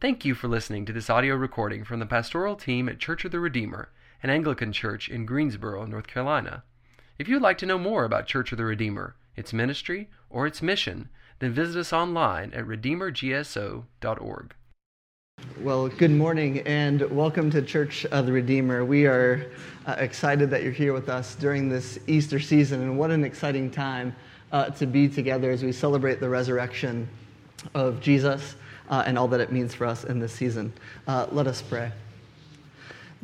Thank 0.00 0.24
you 0.24 0.34
for 0.34 0.48
listening 0.48 0.86
to 0.86 0.94
this 0.94 1.10
audio 1.10 1.34
recording 1.34 1.84
from 1.84 2.00
the 2.00 2.06
pastoral 2.06 2.56
team 2.56 2.88
at 2.88 2.98
Church 2.98 3.26
of 3.26 3.32
the 3.32 3.38
Redeemer, 3.38 3.90
an 4.22 4.30
Anglican 4.30 4.72
church 4.72 5.10
in 5.10 5.26
Greensboro, 5.26 5.84
North 5.84 6.06
Carolina. 6.06 6.62
If 7.18 7.28
you'd 7.28 7.42
like 7.42 7.58
to 7.58 7.66
know 7.66 7.76
more 7.76 8.06
about 8.06 8.26
Church 8.26 8.50
of 8.50 8.56
the 8.56 8.64
Redeemer, 8.64 9.14
its 9.36 9.52
ministry, 9.52 10.08
or 10.30 10.46
its 10.46 10.62
mission, 10.62 11.10
then 11.40 11.52
visit 11.52 11.78
us 11.78 11.92
online 11.92 12.50
at 12.54 12.64
redeemergso.org. 12.64 14.54
Well, 15.60 15.88
good 15.88 16.12
morning 16.12 16.60
and 16.60 17.02
welcome 17.14 17.50
to 17.50 17.60
Church 17.60 18.06
of 18.06 18.24
the 18.24 18.32
Redeemer. 18.32 18.86
We 18.86 19.04
are 19.04 19.50
uh, 19.84 19.96
excited 19.98 20.48
that 20.48 20.62
you're 20.62 20.72
here 20.72 20.94
with 20.94 21.10
us 21.10 21.34
during 21.34 21.68
this 21.68 21.98
Easter 22.06 22.40
season, 22.40 22.80
and 22.80 22.98
what 22.98 23.10
an 23.10 23.22
exciting 23.22 23.70
time 23.70 24.16
uh, 24.50 24.70
to 24.70 24.86
be 24.86 25.10
together 25.10 25.50
as 25.50 25.62
we 25.62 25.72
celebrate 25.72 26.20
the 26.20 26.28
resurrection 26.30 27.06
of 27.74 28.00
Jesus 28.00 28.54
uh, 28.90 29.04
and 29.06 29.16
all 29.16 29.28
that 29.28 29.40
it 29.40 29.52
means 29.52 29.74
for 29.74 29.86
us 29.86 30.04
in 30.04 30.18
this 30.18 30.32
season. 30.32 30.72
Uh, 31.06 31.26
let 31.30 31.46
us 31.46 31.62
pray. 31.62 31.90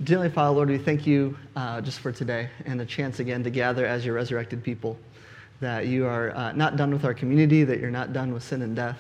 Dearly 0.03 0.31
Father, 0.31 0.55
Lord, 0.55 0.69
we 0.69 0.79
thank 0.79 1.07
you 1.07 1.37
uh, 1.57 1.81
just 1.81 2.01
for 2.01 2.13
today 2.13 2.49
and 2.65 2.81
a 2.81 2.87
chance 2.87 3.19
again 3.19 3.43
to 3.45 3.51
gather 3.51 3.85
as 3.85 4.05
your 4.05 4.15
resurrected 4.15 4.63
people. 4.63 4.97
That 5.61 5.87
you 5.87 6.07
are 6.07 6.35
uh, 6.37 6.53
not 6.53 6.77
done 6.77 6.93
with 6.93 7.05
our 7.05 7.15
community, 7.15 7.65
that 7.65 7.81
you're 7.81 7.91
not 7.91 8.13
done 8.13 8.33
with 8.33 8.43
sin 8.43 8.63
and 8.63 8.77
death, 8.77 8.99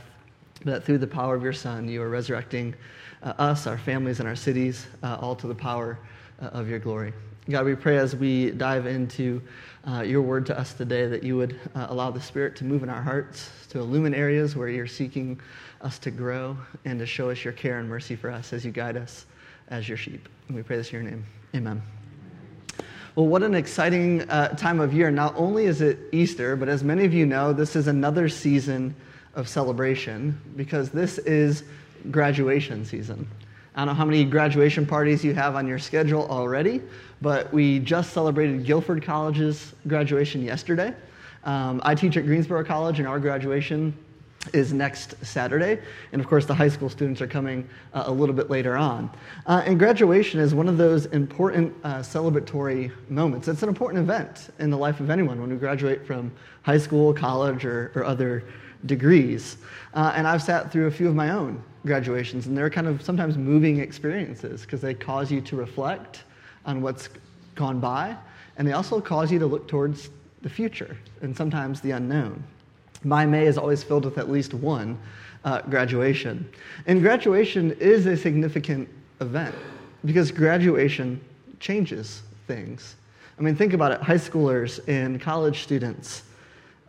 but 0.64 0.72
that 0.72 0.84
through 0.84 0.98
the 0.98 1.06
power 1.06 1.34
of 1.34 1.42
your 1.42 1.52
Son, 1.52 1.86
you 1.86 2.02
are 2.02 2.08
resurrecting 2.08 2.74
uh, 3.22 3.34
us, 3.38 3.66
our 3.66 3.78
families, 3.78 4.20
and 4.20 4.28
our 4.28 4.36
cities, 4.36 4.86
uh, 5.02 5.18
all 5.20 5.36
to 5.36 5.46
the 5.46 5.54
power 5.54 5.98
of 6.40 6.68
your 6.68 6.78
glory. 6.78 7.12
God, 7.48 7.64
we 7.64 7.76
pray 7.76 7.98
as 7.98 8.16
we 8.16 8.50
dive 8.50 8.86
into 8.86 9.40
uh, 9.86 10.02
your 10.02 10.22
word 10.22 10.46
to 10.46 10.58
us 10.58 10.74
today 10.74 11.06
that 11.06 11.22
you 11.22 11.36
would 11.36 11.58
uh, 11.74 11.86
allow 11.90 12.10
the 12.10 12.20
Spirit 12.20 12.56
to 12.56 12.64
move 12.64 12.82
in 12.82 12.88
our 12.88 13.02
hearts, 13.02 13.50
to 13.70 13.78
illumine 13.78 14.14
areas 14.14 14.56
where 14.56 14.68
you're 14.68 14.86
seeking 14.86 15.40
us 15.80 15.98
to 16.00 16.10
grow, 16.10 16.56
and 16.84 16.98
to 16.98 17.06
show 17.06 17.30
us 17.30 17.44
your 17.44 17.52
care 17.52 17.78
and 17.78 17.88
mercy 17.88 18.16
for 18.16 18.30
us 18.30 18.52
as 18.52 18.64
you 18.64 18.72
guide 18.72 18.96
us 18.96 19.26
as 19.68 19.88
your 19.88 19.96
sheep. 19.96 20.28
And 20.48 20.56
we 20.56 20.62
pray 20.62 20.76
this 20.76 20.88
in 20.92 21.02
your 21.02 21.10
name. 21.10 21.24
Amen. 21.54 21.82
Well, 23.14 23.26
what 23.26 23.42
an 23.42 23.54
exciting 23.54 24.28
uh, 24.28 24.48
time 24.56 24.80
of 24.80 24.92
year. 24.92 25.10
Not 25.10 25.34
only 25.36 25.64
is 25.64 25.80
it 25.80 25.98
Easter, 26.12 26.56
but 26.56 26.68
as 26.68 26.84
many 26.84 27.04
of 27.04 27.14
you 27.14 27.24
know, 27.24 27.52
this 27.52 27.74
is 27.74 27.86
another 27.86 28.28
season 28.28 28.94
of 29.34 29.48
celebration 29.48 30.38
because 30.56 30.90
this 30.90 31.18
is 31.18 31.64
graduation 32.10 32.84
season. 32.84 33.26
I 33.76 33.80
don't 33.80 33.88
know 33.88 33.94
how 33.94 34.06
many 34.06 34.24
graduation 34.24 34.86
parties 34.86 35.22
you 35.22 35.34
have 35.34 35.54
on 35.54 35.68
your 35.68 35.78
schedule 35.78 36.26
already, 36.30 36.80
but 37.20 37.52
we 37.52 37.78
just 37.78 38.14
celebrated 38.14 38.64
Guilford 38.64 39.02
College's 39.02 39.74
graduation 39.86 40.42
yesterday. 40.42 40.94
Um, 41.44 41.82
I 41.84 41.94
teach 41.94 42.16
at 42.16 42.24
Greensboro 42.24 42.64
College, 42.64 43.00
and 43.00 43.06
our 43.06 43.20
graduation 43.20 43.94
is 44.54 44.72
next 44.72 45.22
Saturday. 45.22 45.78
And 46.12 46.22
of 46.22 46.26
course, 46.26 46.46
the 46.46 46.54
high 46.54 46.70
school 46.70 46.88
students 46.88 47.20
are 47.20 47.26
coming 47.26 47.68
uh, 47.92 48.04
a 48.06 48.10
little 48.10 48.34
bit 48.34 48.48
later 48.48 48.78
on. 48.78 49.10
Uh, 49.44 49.62
and 49.66 49.78
graduation 49.78 50.40
is 50.40 50.54
one 50.54 50.68
of 50.68 50.78
those 50.78 51.04
important 51.06 51.74
uh, 51.84 51.98
celebratory 51.98 52.90
moments. 53.10 53.46
It's 53.46 53.62
an 53.62 53.68
important 53.68 54.02
event 54.02 54.48
in 54.58 54.70
the 54.70 54.78
life 54.78 55.00
of 55.00 55.10
anyone 55.10 55.38
when 55.38 55.50
we 55.50 55.56
graduate 55.56 56.06
from 56.06 56.32
high 56.62 56.78
school, 56.78 57.12
college, 57.12 57.66
or, 57.66 57.92
or 57.94 58.04
other 58.04 58.42
degrees. 58.84 59.56
Uh, 59.94 60.12
and 60.14 60.26
I've 60.26 60.42
sat 60.42 60.70
through 60.70 60.86
a 60.86 60.90
few 60.90 61.08
of 61.08 61.14
my 61.14 61.30
own 61.30 61.62
graduations, 61.84 62.46
and 62.46 62.56
they're 62.56 62.70
kind 62.70 62.86
of 62.86 63.02
sometimes 63.02 63.38
moving 63.38 63.80
experiences 63.80 64.62
because 64.62 64.80
they 64.80 64.92
cause 64.92 65.30
you 65.30 65.40
to 65.42 65.56
reflect 65.56 66.24
on 66.64 66.82
what's 66.82 67.08
gone 67.54 67.80
by, 67.80 68.16
and 68.58 68.66
they 68.66 68.72
also 68.72 69.00
cause 69.00 69.32
you 69.32 69.38
to 69.38 69.46
look 69.46 69.68
towards 69.68 70.10
the 70.42 70.48
future 70.48 70.96
and 71.22 71.36
sometimes 71.36 71.80
the 71.80 71.92
unknown. 71.92 72.42
My 73.04 73.24
May 73.24 73.46
is 73.46 73.56
always 73.56 73.82
filled 73.82 74.04
with 74.04 74.18
at 74.18 74.30
least 74.30 74.52
one 74.52 74.98
uh, 75.44 75.62
graduation. 75.62 76.48
And 76.86 77.00
graduation 77.00 77.72
is 77.72 78.06
a 78.06 78.16
significant 78.16 78.88
event 79.20 79.54
because 80.04 80.30
graduation 80.30 81.20
changes 81.60 82.22
things. 82.46 82.96
I 83.38 83.42
mean, 83.42 83.54
think 83.54 83.72
about 83.72 83.92
it 83.92 84.00
high 84.00 84.14
schoolers 84.14 84.80
and 84.88 85.20
college 85.20 85.62
students. 85.62 86.22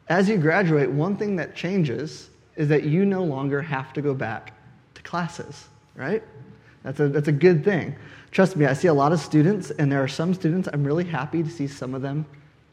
As 0.09 0.29
you 0.29 0.37
graduate, 0.37 0.89
one 0.89 1.17
thing 1.17 1.35
that 1.35 1.55
changes 1.55 2.29
is 2.55 2.69
that 2.69 2.83
you 2.83 3.05
no 3.05 3.23
longer 3.23 3.61
have 3.61 3.91
to 3.93 4.01
go 4.01 4.13
back 4.13 4.53
to 4.95 5.01
classes, 5.03 5.67
right? 5.95 6.23
That's 6.83 6.99
a, 6.99 7.09
that's 7.09 7.27
a 7.27 7.33
good 7.33 7.65
thing. 7.65 7.95
Trust 8.31 8.55
me, 8.55 8.65
I 8.65 8.73
see 8.73 8.87
a 8.87 8.93
lot 8.93 9.11
of 9.11 9.19
students, 9.19 9.71
and 9.71 9.91
there 9.91 10.01
are 10.01 10.07
some 10.07 10.33
students 10.33 10.69
I'm 10.71 10.83
really 10.83 11.03
happy 11.03 11.43
to 11.43 11.49
see 11.49 11.67
some 11.67 11.93
of 11.93 12.01
them 12.01 12.25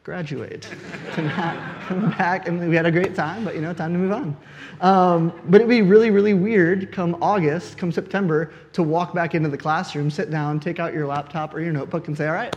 graduate, 0.05 0.69
to 1.15 1.23
not 1.23 1.81
come 1.87 2.11
back. 2.11 2.47
And 2.47 2.69
we 2.69 2.77
had 2.77 2.87
a 2.87 2.93
great 2.93 3.15
time, 3.17 3.45
but 3.45 3.55
you 3.55 3.61
know, 3.61 3.73
time 3.73 3.93
to 3.93 3.99
move 3.99 4.13
on. 4.13 4.37
Um, 4.81 5.33
but 5.49 5.57
it'd 5.57 5.69
be 5.69 5.83
really, 5.83 6.11
really 6.11 6.35
weird 6.35 6.93
come 6.93 7.17
August, 7.21 7.79
come 7.79 7.91
September, 7.91 8.53
to 8.75 8.83
walk 8.83 9.15
back 9.15 9.35
into 9.35 9.49
the 9.49 9.59
classroom, 9.59 10.11
sit 10.11 10.31
down, 10.31 10.61
take 10.61 10.79
out 10.79 10.93
your 10.93 11.07
laptop 11.07 11.55
or 11.55 11.61
your 11.61 11.73
notebook, 11.73 12.07
and 12.07 12.17
say, 12.17 12.29
all 12.29 12.35
right, 12.35 12.55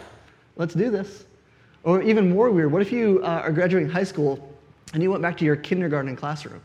let's 0.57 0.73
do 0.73 0.91
this. 0.91 1.25
Or 1.83 2.01
even 2.01 2.29
more 2.29 2.51
weird, 2.51 2.71
what 2.71 2.81
if 2.81 2.91
you 2.91 3.21
uh, 3.23 3.41
are 3.43 3.51
graduating 3.51 3.89
high 3.89 4.03
school 4.03 4.53
and 4.97 5.03
you 5.03 5.11
went 5.11 5.21
back 5.21 5.37
to 5.37 5.45
your 5.45 5.55
kindergarten 5.55 6.15
classroom? 6.15 6.59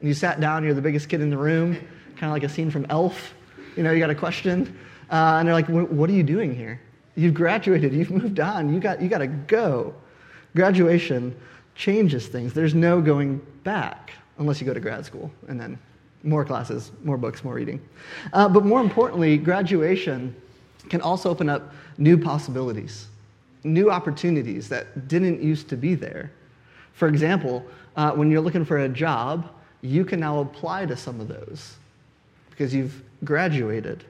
And 0.00 0.06
you 0.06 0.12
sat 0.12 0.38
down, 0.38 0.64
you're 0.64 0.74
the 0.74 0.82
biggest 0.82 1.08
kid 1.08 1.22
in 1.22 1.30
the 1.30 1.38
room, 1.38 1.72
kind 2.14 2.24
of 2.24 2.32
like 2.32 2.42
a 2.42 2.48
scene 2.50 2.70
from 2.70 2.84
Elf. 2.90 3.32
You 3.74 3.82
know, 3.82 3.90
you 3.90 4.00
got 4.00 4.10
a 4.10 4.14
question, 4.14 4.78
uh, 5.10 5.36
and 5.38 5.48
they're 5.48 5.54
like, 5.54 5.68
"What 5.68 6.10
are 6.10 6.12
you 6.12 6.22
doing 6.22 6.54
here? 6.54 6.78
You've 7.14 7.32
graduated. 7.32 7.94
You've 7.94 8.10
moved 8.10 8.38
on. 8.38 8.74
You 8.74 8.80
got 8.80 9.00
you 9.00 9.08
got 9.08 9.20
to 9.20 9.28
go." 9.28 9.94
Graduation 10.54 11.34
changes 11.74 12.26
things. 12.26 12.52
There's 12.52 12.74
no 12.74 13.00
going 13.00 13.40
back 13.62 14.10
unless 14.36 14.60
you 14.60 14.66
go 14.66 14.74
to 14.74 14.80
grad 14.80 15.06
school, 15.06 15.32
and 15.48 15.58
then 15.58 15.78
more 16.22 16.44
classes, 16.44 16.92
more 17.02 17.16
books, 17.16 17.44
more 17.44 17.54
reading. 17.54 17.80
Uh, 18.34 18.46
but 18.46 18.66
more 18.66 18.82
importantly, 18.82 19.38
graduation 19.38 20.36
can 20.90 21.00
also 21.00 21.30
open 21.30 21.48
up 21.48 21.72
new 21.96 22.18
possibilities, 22.18 23.06
new 23.62 23.90
opportunities 23.90 24.68
that 24.68 25.08
didn't 25.08 25.40
used 25.40 25.70
to 25.70 25.78
be 25.78 25.94
there. 25.94 26.30
For 26.94 27.08
example, 27.08 27.64
uh, 27.96 28.12
when 28.12 28.30
you're 28.30 28.40
looking 28.40 28.64
for 28.64 28.78
a 28.78 28.88
job, 28.88 29.50
you 29.82 30.04
can 30.04 30.20
now 30.20 30.40
apply 30.40 30.86
to 30.86 30.96
some 30.96 31.20
of 31.20 31.28
those 31.28 31.76
because 32.50 32.74
you've 32.74 33.02
graduated. 33.24 34.04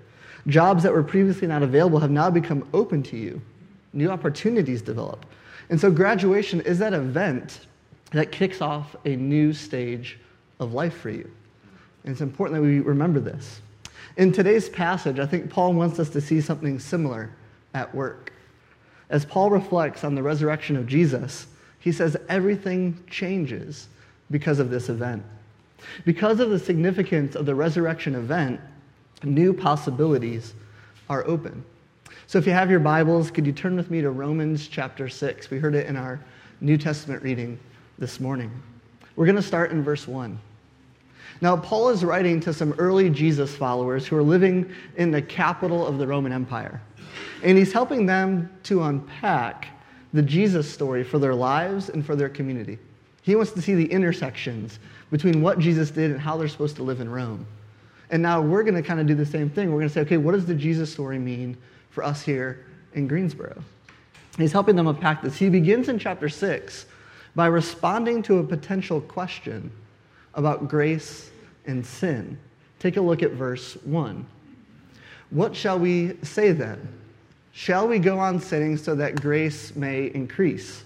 Jobs 0.46 0.82
that 0.82 0.92
were 0.92 1.02
previously 1.02 1.48
not 1.48 1.62
available 1.62 1.98
have 1.98 2.10
now 2.10 2.30
become 2.30 2.68
open 2.72 3.02
to 3.04 3.16
you. 3.16 3.40
New 3.92 4.10
opportunities 4.10 4.82
develop. 4.82 5.24
And 5.70 5.80
so, 5.80 5.90
graduation 5.90 6.60
is 6.60 6.78
that 6.80 6.92
event 6.92 7.66
that 8.10 8.30
kicks 8.30 8.60
off 8.60 8.94
a 9.04 9.16
new 9.16 9.52
stage 9.52 10.18
of 10.60 10.74
life 10.74 10.96
for 10.98 11.10
you. 11.10 11.30
And 12.04 12.12
it's 12.12 12.20
important 12.20 12.60
that 12.60 12.66
we 12.66 12.80
remember 12.80 13.18
this. 13.18 13.60
In 14.16 14.30
today's 14.30 14.68
passage, 14.68 15.18
I 15.18 15.26
think 15.26 15.50
Paul 15.50 15.72
wants 15.72 15.98
us 15.98 16.10
to 16.10 16.20
see 16.20 16.40
something 16.40 16.78
similar 16.78 17.30
at 17.72 17.92
work. 17.94 18.32
As 19.10 19.24
Paul 19.24 19.50
reflects 19.50 20.04
on 20.04 20.14
the 20.14 20.22
resurrection 20.22 20.76
of 20.76 20.86
Jesus, 20.86 21.46
he 21.84 21.92
says 21.92 22.16
everything 22.30 22.98
changes 23.10 23.88
because 24.30 24.58
of 24.58 24.70
this 24.70 24.88
event. 24.88 25.22
Because 26.06 26.40
of 26.40 26.48
the 26.48 26.58
significance 26.58 27.36
of 27.36 27.44
the 27.44 27.54
resurrection 27.54 28.14
event, 28.14 28.58
new 29.22 29.52
possibilities 29.52 30.54
are 31.10 31.26
open. 31.26 31.62
So 32.26 32.38
if 32.38 32.46
you 32.46 32.54
have 32.54 32.70
your 32.70 32.80
Bibles, 32.80 33.30
could 33.30 33.44
you 33.44 33.52
turn 33.52 33.76
with 33.76 33.90
me 33.90 34.00
to 34.00 34.10
Romans 34.10 34.66
chapter 34.66 35.10
6? 35.10 35.50
We 35.50 35.58
heard 35.58 35.74
it 35.74 35.86
in 35.86 35.94
our 35.94 36.18
New 36.62 36.78
Testament 36.78 37.22
reading 37.22 37.60
this 37.98 38.18
morning. 38.18 38.50
We're 39.14 39.26
going 39.26 39.36
to 39.36 39.42
start 39.42 39.70
in 39.70 39.82
verse 39.82 40.08
1. 40.08 40.38
Now, 41.42 41.54
Paul 41.54 41.90
is 41.90 42.02
writing 42.02 42.40
to 42.40 42.54
some 42.54 42.72
early 42.78 43.10
Jesus 43.10 43.54
followers 43.54 44.06
who 44.06 44.16
are 44.16 44.22
living 44.22 44.72
in 44.96 45.10
the 45.10 45.20
capital 45.20 45.86
of 45.86 45.98
the 45.98 46.06
Roman 46.06 46.32
Empire. 46.32 46.80
And 47.42 47.58
he's 47.58 47.74
helping 47.74 48.06
them 48.06 48.50
to 48.62 48.84
unpack 48.84 49.68
the 50.14 50.22
Jesus 50.22 50.72
story 50.72 51.02
for 51.04 51.18
their 51.18 51.34
lives 51.34 51.90
and 51.90 52.06
for 52.06 52.16
their 52.16 52.28
community. 52.28 52.78
He 53.22 53.34
wants 53.34 53.50
to 53.52 53.60
see 53.60 53.74
the 53.74 53.90
intersections 53.90 54.78
between 55.10 55.42
what 55.42 55.58
Jesus 55.58 55.90
did 55.90 56.12
and 56.12 56.20
how 56.20 56.36
they're 56.36 56.48
supposed 56.48 56.76
to 56.76 56.84
live 56.84 57.00
in 57.00 57.10
Rome. 57.10 57.44
And 58.10 58.22
now 58.22 58.40
we're 58.40 58.62
going 58.62 58.76
to 58.76 58.82
kind 58.82 59.00
of 59.00 59.08
do 59.08 59.16
the 59.16 59.26
same 59.26 59.50
thing. 59.50 59.72
We're 59.72 59.80
going 59.80 59.88
to 59.88 59.92
say, 59.92 60.02
okay, 60.02 60.16
what 60.16 60.32
does 60.32 60.46
the 60.46 60.54
Jesus 60.54 60.92
story 60.92 61.18
mean 61.18 61.56
for 61.90 62.04
us 62.04 62.22
here 62.22 62.64
in 62.94 63.08
Greensboro? 63.08 63.60
He's 64.38 64.52
helping 64.52 64.76
them 64.76 64.86
unpack 64.86 65.20
this. 65.20 65.36
He 65.36 65.48
begins 65.48 65.88
in 65.88 65.98
chapter 65.98 66.28
6 66.28 66.86
by 67.34 67.46
responding 67.46 68.22
to 68.22 68.38
a 68.38 68.44
potential 68.44 69.00
question 69.00 69.72
about 70.34 70.68
grace 70.68 71.30
and 71.66 71.84
sin. 71.84 72.38
Take 72.78 72.98
a 72.98 73.00
look 73.00 73.22
at 73.24 73.32
verse 73.32 73.74
1. 73.84 74.24
What 75.30 75.56
shall 75.56 75.78
we 75.78 76.16
say 76.22 76.52
then? 76.52 76.86
Shall 77.56 77.86
we 77.86 78.00
go 78.00 78.18
on 78.18 78.40
sinning 78.40 78.76
so 78.76 78.96
that 78.96 79.20
grace 79.22 79.76
may 79.76 80.06
increase? 80.06 80.82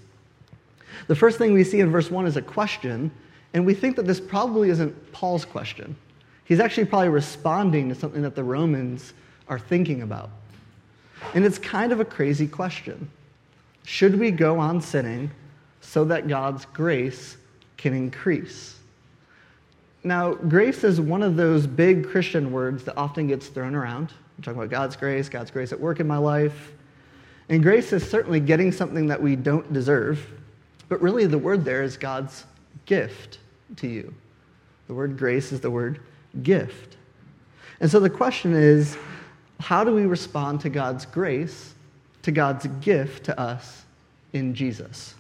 The 1.07 1.17
first 1.17 1.39
thing 1.39 1.55
we 1.55 1.65
see 1.65 1.81
in 1.81 1.91
verse 1.91 2.11
1 2.11 2.27
is 2.27 2.37
a 2.37 2.43
question, 2.43 3.11
and 3.55 3.65
we 3.65 3.73
think 3.73 3.97
that 3.97 4.07
this 4.07 4.21
probably 4.21 4.69
isn't 4.69 5.13
Paul's 5.13 5.47
question. 5.47 5.97
He's 6.45 6.61
actually 6.61 6.85
probably 6.85 7.09
responding 7.09 7.89
to 7.89 7.95
something 7.95 8.21
that 8.21 8.35
the 8.35 8.45
Romans 8.45 9.15
are 9.49 9.59
thinking 9.59 10.03
about. 10.03 10.29
And 11.35 11.43
it's 11.45 11.59
kind 11.59 11.91
of 11.91 12.01
a 12.01 12.05
crazy 12.05 12.47
question. 12.47 13.11
Should 13.85 14.19
we 14.19 14.31
go 14.31 14.59
on 14.59 14.83
sinning 14.83 15.31
so 15.81 16.05
that 16.05 16.29
God's 16.29 16.67
grace 16.67 17.39
can 17.79 17.95
increase? 17.95 18.78
Now, 20.09 20.33
grace 20.33 20.85
is 20.85 21.03
one 21.03 21.23
of 21.23 21.37
those 21.37 21.67
big 21.67 22.09
Christian 22.09 22.51
words 22.51 22.83
that 22.85 22.97
often 22.97 23.27
gets 23.27 23.49
thrown 23.49 23.75
around. 23.75 24.15
We're 24.39 24.43
talking 24.43 24.59
about 24.59 24.71
God's 24.71 24.97
grace, 24.97 25.29
God's 25.29 25.51
grace 25.51 25.71
at 25.71 25.79
work 25.79 26.01
in 26.01 26.07
my 26.07 26.17
life. 26.17 26.73
And 27.51 27.63
grace 27.63 27.93
is 27.93 28.09
certainly 28.09 28.41
getting 28.41 28.73
something 28.73 29.07
that 29.09 29.21
we 29.21 29.37
don't 29.37 29.71
deserve, 29.71 30.27
but 30.89 31.03
really 31.03 31.27
the 31.27 31.37
word 31.37 31.63
there 31.63 31.83
is 31.83 31.99
God's 31.99 32.47
gift 32.87 33.39
to 33.77 33.87
you. 33.87 34.15
The 34.87 34.95
word 34.95 35.19
grace 35.19 35.53
is 35.53 35.61
the 35.61 35.71
word 35.71 36.01
gift. 36.43 36.97
And 37.81 37.91
so 37.91 38.01
the 38.01 38.09
question 38.09 38.55
is 38.55 38.97
how 39.61 39.85
do 39.85 39.95
we 39.95 40.07
respond 40.07 40.63
to 40.63 40.71
God's 40.71 41.05
grace, 41.05 41.75
to 42.23 42.31
God's 42.31 42.67
gift 42.81 43.25
to 43.25 43.39
us 43.39 43.85
in 44.33 44.55
Jesus? 44.55 45.15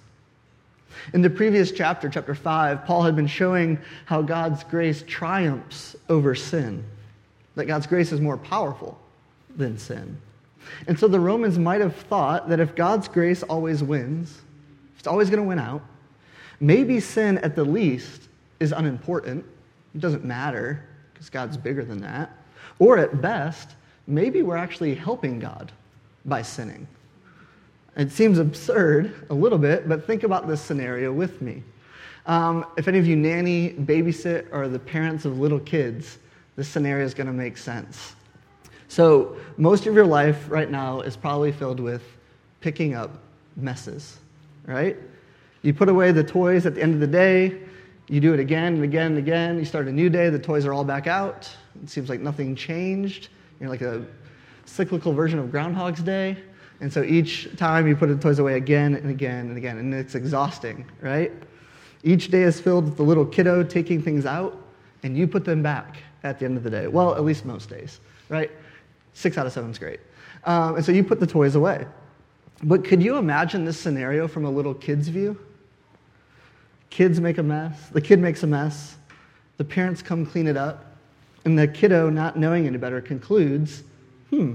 In 1.12 1.23
the 1.23 1.31
previous 1.31 1.73
chapter, 1.73 2.08
chapter 2.08 2.35
5, 2.35 2.85
Paul 2.85 3.02
had 3.02 3.17
been 3.17 3.26
showing 3.26 3.79
how 4.05 4.23
God's 4.23 4.64
grace 4.64 5.05
triumphs 5.06 5.96
over 6.08 6.35
sin, 6.35 6.85
that 7.55 7.67
God's 7.67 7.87
grace 7.87 8.12
is 8.12 8.20
more 8.20 8.37
powerful 8.37 8.99
than 9.56 9.79
sin. 9.79 10.19
And 10.87 10.99
so 10.99 11.08
the 11.08 11.20
Romans 11.20 11.58
might 11.58 11.81
have 11.81 11.96
thought 11.96 12.49
that 12.49 12.61
if 12.61 12.75
God's 12.75 13.08
grace 13.08 13.43
always 13.43 13.82
wins, 13.82 14.40
it's 14.99 15.06
always 15.06 15.31
going 15.31 15.43
to 15.43 15.49
win 15.49 15.58
out, 15.58 15.82
maybe 16.61 17.00
sin 17.00 17.38
at 17.38 17.55
the 17.55 17.64
least 17.64 18.29
is 18.61 18.73
unimportant. 18.73 19.44
It 19.94 20.00
doesn't 20.00 20.25
matter 20.25 20.85
because 21.12 21.31
God's 21.31 21.56
bigger 21.56 21.85
than 21.85 22.00
that. 22.02 22.31
Or 22.79 22.99
at 22.99 23.20
best, 23.20 23.70
maybe 24.06 24.43
we're 24.43 24.56
actually 24.56 24.94
helping 24.94 25.38
God 25.38 25.73
by 26.25 26.43
sinning. 26.43 26.87
It 27.98 28.12
seems 28.12 28.38
absurd 28.38 29.26
a 29.28 29.34
little 29.34 29.58
bit, 29.58 29.88
but 29.88 30.06
think 30.06 30.22
about 30.22 30.46
this 30.46 30.60
scenario 30.60 31.12
with 31.12 31.42
me. 31.42 31.64
Um, 32.26 32.64
if 32.76 32.86
any 32.86 32.98
of 32.98 33.06
you 33.06 33.16
nanny, 33.16 33.72
babysit, 33.72 34.46
or 34.52 34.68
the 34.68 34.78
parents 34.78 35.24
of 35.24 35.40
little 35.40 35.58
kids, 35.58 36.18
this 36.54 36.68
scenario 36.68 37.04
is 37.04 37.12
going 37.12 37.26
to 37.26 37.32
make 37.32 37.58
sense. 37.58 38.14
So, 38.86 39.36
most 39.56 39.86
of 39.86 39.94
your 39.94 40.06
life 40.06 40.46
right 40.48 40.70
now 40.70 41.00
is 41.00 41.16
probably 41.16 41.50
filled 41.50 41.80
with 41.80 42.02
picking 42.60 42.94
up 42.94 43.18
messes, 43.56 44.18
right? 44.66 44.96
You 45.62 45.74
put 45.74 45.88
away 45.88 46.12
the 46.12 46.24
toys 46.24 46.66
at 46.66 46.76
the 46.76 46.82
end 46.82 46.94
of 46.94 47.00
the 47.00 47.06
day, 47.06 47.58
you 48.08 48.20
do 48.20 48.32
it 48.32 48.40
again 48.40 48.74
and 48.74 48.84
again 48.84 49.06
and 49.08 49.18
again. 49.18 49.58
You 49.58 49.64
start 49.64 49.88
a 49.88 49.92
new 49.92 50.08
day, 50.08 50.30
the 50.30 50.38
toys 50.38 50.64
are 50.64 50.72
all 50.72 50.84
back 50.84 51.06
out. 51.06 51.54
It 51.82 51.90
seems 51.90 52.08
like 52.08 52.20
nothing 52.20 52.54
changed. 52.54 53.28
You're 53.60 53.68
like 53.68 53.82
a 53.82 54.06
cyclical 54.64 55.12
version 55.12 55.38
of 55.38 55.50
Groundhog's 55.50 56.02
Day. 56.02 56.36
And 56.80 56.92
so 56.92 57.02
each 57.02 57.48
time 57.56 57.88
you 57.88 57.96
put 57.96 58.08
the 58.08 58.16
toys 58.16 58.38
away 58.38 58.54
again 58.54 58.94
and 58.94 59.10
again 59.10 59.48
and 59.48 59.56
again, 59.56 59.78
and 59.78 59.92
it's 59.92 60.14
exhausting, 60.14 60.84
right? 61.00 61.32
Each 62.04 62.30
day 62.30 62.42
is 62.42 62.60
filled 62.60 62.84
with 62.84 62.96
the 62.96 63.02
little 63.02 63.26
kiddo 63.26 63.64
taking 63.64 64.00
things 64.00 64.26
out, 64.26 64.56
and 65.02 65.16
you 65.16 65.26
put 65.26 65.44
them 65.44 65.62
back 65.62 65.98
at 66.22 66.38
the 66.38 66.44
end 66.44 66.56
of 66.56 66.62
the 66.62 66.70
day. 66.70 66.86
Well, 66.86 67.14
at 67.14 67.25
least 67.25 67.44
most 67.44 67.69
days, 67.69 68.00
right? 68.28 68.50
Six 69.12 69.36
out 69.36 69.46
of 69.46 69.52
seven 69.52 69.70
is 69.70 69.78
great. 69.78 70.00
Um, 70.44 70.76
and 70.76 70.84
so 70.84 70.92
you 70.92 71.02
put 71.02 71.19
the 71.19 71.26
toys 71.26 71.56
away. 71.56 71.86
But 72.62 72.84
could 72.84 73.02
you 73.02 73.16
imagine 73.16 73.64
this 73.64 73.78
scenario 73.78 74.28
from 74.28 74.44
a 74.44 74.50
little 74.50 74.75
kid's 74.75 75.08
view? 75.08 75.38
Kids 76.90 77.20
make 77.20 77.38
a 77.38 77.42
mess, 77.42 77.88
the 77.88 78.00
kid 78.00 78.19
makes 78.19 78.42
a 78.42 78.46
mess, 78.46 78.96
the 79.56 79.64
parents 79.64 80.00
come 80.00 80.25
clean 80.25 80.46
it 80.46 80.56
up, 80.56 80.96
and 81.44 81.58
the 81.58 81.69
kiddo, 81.69 82.08
not 82.10 82.36
knowing 82.36 82.66
any 82.66 82.78
better, 82.78 83.00
concludes, 83.00 83.82
hmm, 84.30 84.54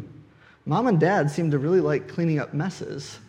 Mom 0.65 0.87
and 0.87 0.99
dad 0.99 1.29
seem 1.29 1.51
to 1.51 1.57
really 1.57 1.81
like 1.81 2.07
cleaning 2.07 2.39
up 2.39 2.53
messes. 2.53 3.19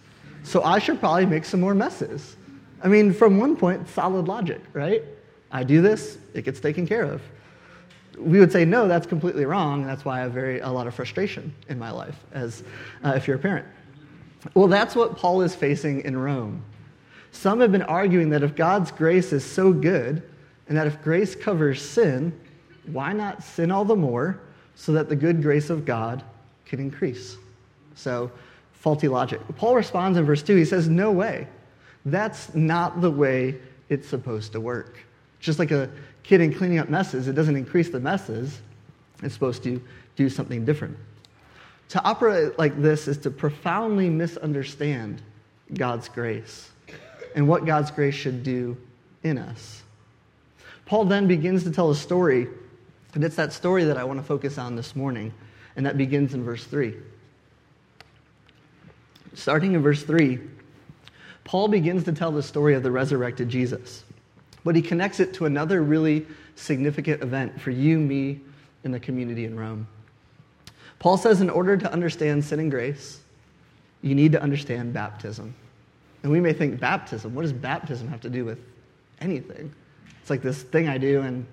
So 0.44 0.62
I 0.62 0.78
should 0.78 1.00
probably 1.00 1.26
make 1.26 1.44
some 1.44 1.60
more 1.60 1.75
messes. 1.75 2.36
I 2.82 2.88
mean, 2.88 3.12
from 3.12 3.38
one 3.38 3.56
point, 3.56 3.88
solid 3.88 4.28
logic, 4.28 4.60
right? 4.72 5.02
I 5.50 5.64
do 5.64 5.81
this, 5.81 6.19
it 6.34 6.44
gets 6.44 6.60
taken 6.60 6.86
care 6.86 7.04
of. 7.04 7.22
We 8.19 8.38
would 8.38 8.52
say, 8.52 8.64
no, 8.64 8.86
that's 8.86 9.06
completely 9.06 9.44
wrong. 9.44 9.81
And 9.81 9.88
that's 9.88 10.04
why 10.04 10.19
I 10.19 10.22
have 10.22 10.32
very, 10.32 10.60
a 10.60 10.69
lot 10.69 10.86
of 10.86 10.94
frustration 10.94 11.54
in 11.69 11.78
my 11.78 11.90
life, 11.90 12.16
as 12.32 12.62
uh, 13.04 13.14
if 13.16 13.26
you're 13.26 13.36
a 13.36 13.40
parent. 13.40 13.66
Well, 14.52 14.69
that's 14.69 14.94
what 14.94 15.16
Paul 15.16 15.42
is 15.42 15.54
facing 15.54 16.02
in 16.02 16.16
Rome. 16.16 16.62
Some 17.32 17.60
have 17.60 17.72
been 17.72 17.82
arguing 17.82 18.31
that 18.31 18.42
if 18.42 18.54
God's 18.54 18.92
grace 18.92 19.32
is 19.32 19.44
so 19.44 19.72
good, 19.72 20.22
and 20.69 20.76
that 20.76 20.86
if 20.86 21.02
grace 21.02 21.34
covers 21.34 21.82
sin, 21.82 22.38
why 22.86 23.12
not 23.12 23.42
sin 23.42 23.70
all 23.70 23.84
the 23.84 23.96
more 23.96 24.40
so 24.75 24.92
that 24.92 25.08
the 25.08 25.16
good 25.16 25.42
grace 25.42 25.70
of 25.70 25.84
God 25.84 26.22
can 26.66 26.81
increase. 26.81 27.37
So, 27.94 28.31
faulty 28.72 29.08
logic. 29.08 29.40
Paul 29.56 29.75
responds 29.75 30.19
in 30.19 30.25
verse 30.25 30.43
2. 30.43 30.56
He 30.56 30.64
says, 30.64 30.88
No 30.88 31.11
way. 31.11 31.49
That's 32.05 32.55
not 32.55 33.00
the 33.00 33.11
way 33.11 33.56
it's 33.88 34.08
supposed 34.08 34.52
to 34.52 34.61
work. 34.61 34.99
Just 35.40 35.58
like 35.58 35.70
a 35.70 35.90
kid 36.22 36.40
in 36.40 36.52
cleaning 36.52 36.78
up 36.78 36.88
messes, 36.88 37.28
it 37.28 37.34
doesn't 37.34 37.56
increase 37.56 37.90
the 37.90 38.00
messes, 38.00 38.61
it's 39.22 39.34
supposed 39.34 39.62
to 39.64 39.81
do 40.16 40.28
something 40.28 40.64
different. 40.64 40.96
To 41.90 42.02
operate 42.02 42.58
like 42.58 42.81
this 42.81 43.08
is 43.08 43.19
to 43.19 43.31
profoundly 43.31 44.08
misunderstand 44.08 45.22
God's 45.72 46.08
grace 46.08 46.70
and 47.34 47.46
what 47.46 47.64
God's 47.64 47.90
grace 47.90 48.14
should 48.14 48.43
do 48.43 48.76
in 49.22 49.38
us. 49.38 49.82
Paul 50.87 51.05
then 51.05 51.26
begins 51.26 51.64
to 51.64 51.70
tell 51.70 51.90
a 51.90 51.94
story, 51.94 52.49
and 53.14 53.25
it's 53.25 53.37
that 53.37 53.52
story 53.52 53.84
that 53.84 53.96
I 53.96 54.05
want 54.05 54.19
to 54.19 54.25
focus 54.25 54.58
on 54.58 54.76
this 54.76 54.94
morning 54.94 55.32
and 55.76 55.87
that 55.87 55.97
begins 55.99 56.35
in 56.35 56.44
verse 56.44 56.65
3. 56.65 56.94
Starting 59.35 59.73
in 59.75 59.82
verse 59.82 60.03
3, 60.03 60.38
Paul 61.44 61.69
begins 61.69 62.05
to 62.05 62.12
tell 62.12 62.31
the 62.31 62.43
story 62.43 62.75
of 62.75 62.82
the 62.82 62.91
resurrected 62.91 63.49
Jesus, 63.49 64.05
but 64.65 64.76
he 64.76 64.82
connects 64.82 65.21
it 65.21 65.35
to 65.35 65.47
another 65.47 65.82
really 65.82 66.26
significant 66.56 67.23
event 67.23 67.61
for 67.61 67.71
you, 67.71 67.99
me, 67.99 68.41
and 68.85 68.94
the 68.94 69.00
community 69.00 69.44
in 69.44 69.59
Rome. 69.59 69.87
Paul 70.99 71.17
says, 71.17 71.41
in 71.41 71.50
order 71.50 71.77
to 71.77 71.93
understand 71.93 72.44
sin 72.44 72.61
and 72.61 72.70
grace, 72.70 73.20
you 74.03 74.15
need 74.15 74.32
to 74.32 74.43
understand 74.43 74.93
baptism. 74.93 75.55
And 76.23 76.32
we 76.32 76.41
may 76.41 76.53
think, 76.53 76.81
baptism, 76.81 77.35
what 77.35 77.43
does 77.43 77.53
baptism 77.53 78.09
have 78.09 78.20
to 78.23 78.31
do 78.31 78.44
with 78.44 78.59
anything? 79.20 79.75
It's 80.20 80.31
like 80.31 80.41
this 80.41 80.62
thing 80.62 80.88
I 80.88 80.97
do 80.97 81.20
and 81.20 81.44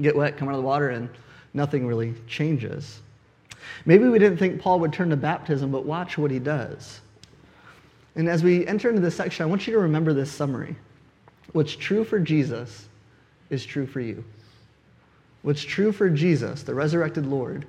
get 0.00 0.14
wet, 0.14 0.36
come 0.36 0.48
out 0.48 0.54
of 0.54 0.60
the 0.60 0.66
water, 0.66 0.90
and 0.90 1.08
nothing 1.54 1.86
really 1.86 2.14
changes. 2.26 3.00
Maybe 3.86 4.08
we 4.08 4.18
didn't 4.18 4.38
think 4.38 4.60
Paul 4.60 4.80
would 4.80 4.92
turn 4.92 5.10
to 5.10 5.16
baptism, 5.16 5.70
but 5.70 5.84
watch 5.84 6.18
what 6.18 6.30
he 6.30 6.38
does. 6.38 7.00
And 8.16 8.28
as 8.28 8.42
we 8.42 8.66
enter 8.66 8.88
into 8.88 9.00
this 9.00 9.16
section, 9.16 9.44
I 9.44 9.46
want 9.46 9.66
you 9.66 9.72
to 9.74 9.80
remember 9.80 10.12
this 10.12 10.30
summary. 10.30 10.76
What's 11.52 11.74
true 11.74 12.04
for 12.04 12.18
Jesus 12.18 12.88
is 13.50 13.64
true 13.64 13.86
for 13.86 14.00
you. 14.00 14.24
What's 15.42 15.62
true 15.62 15.92
for 15.92 16.08
Jesus, 16.08 16.62
the 16.62 16.74
resurrected 16.74 17.26
Lord, 17.26 17.66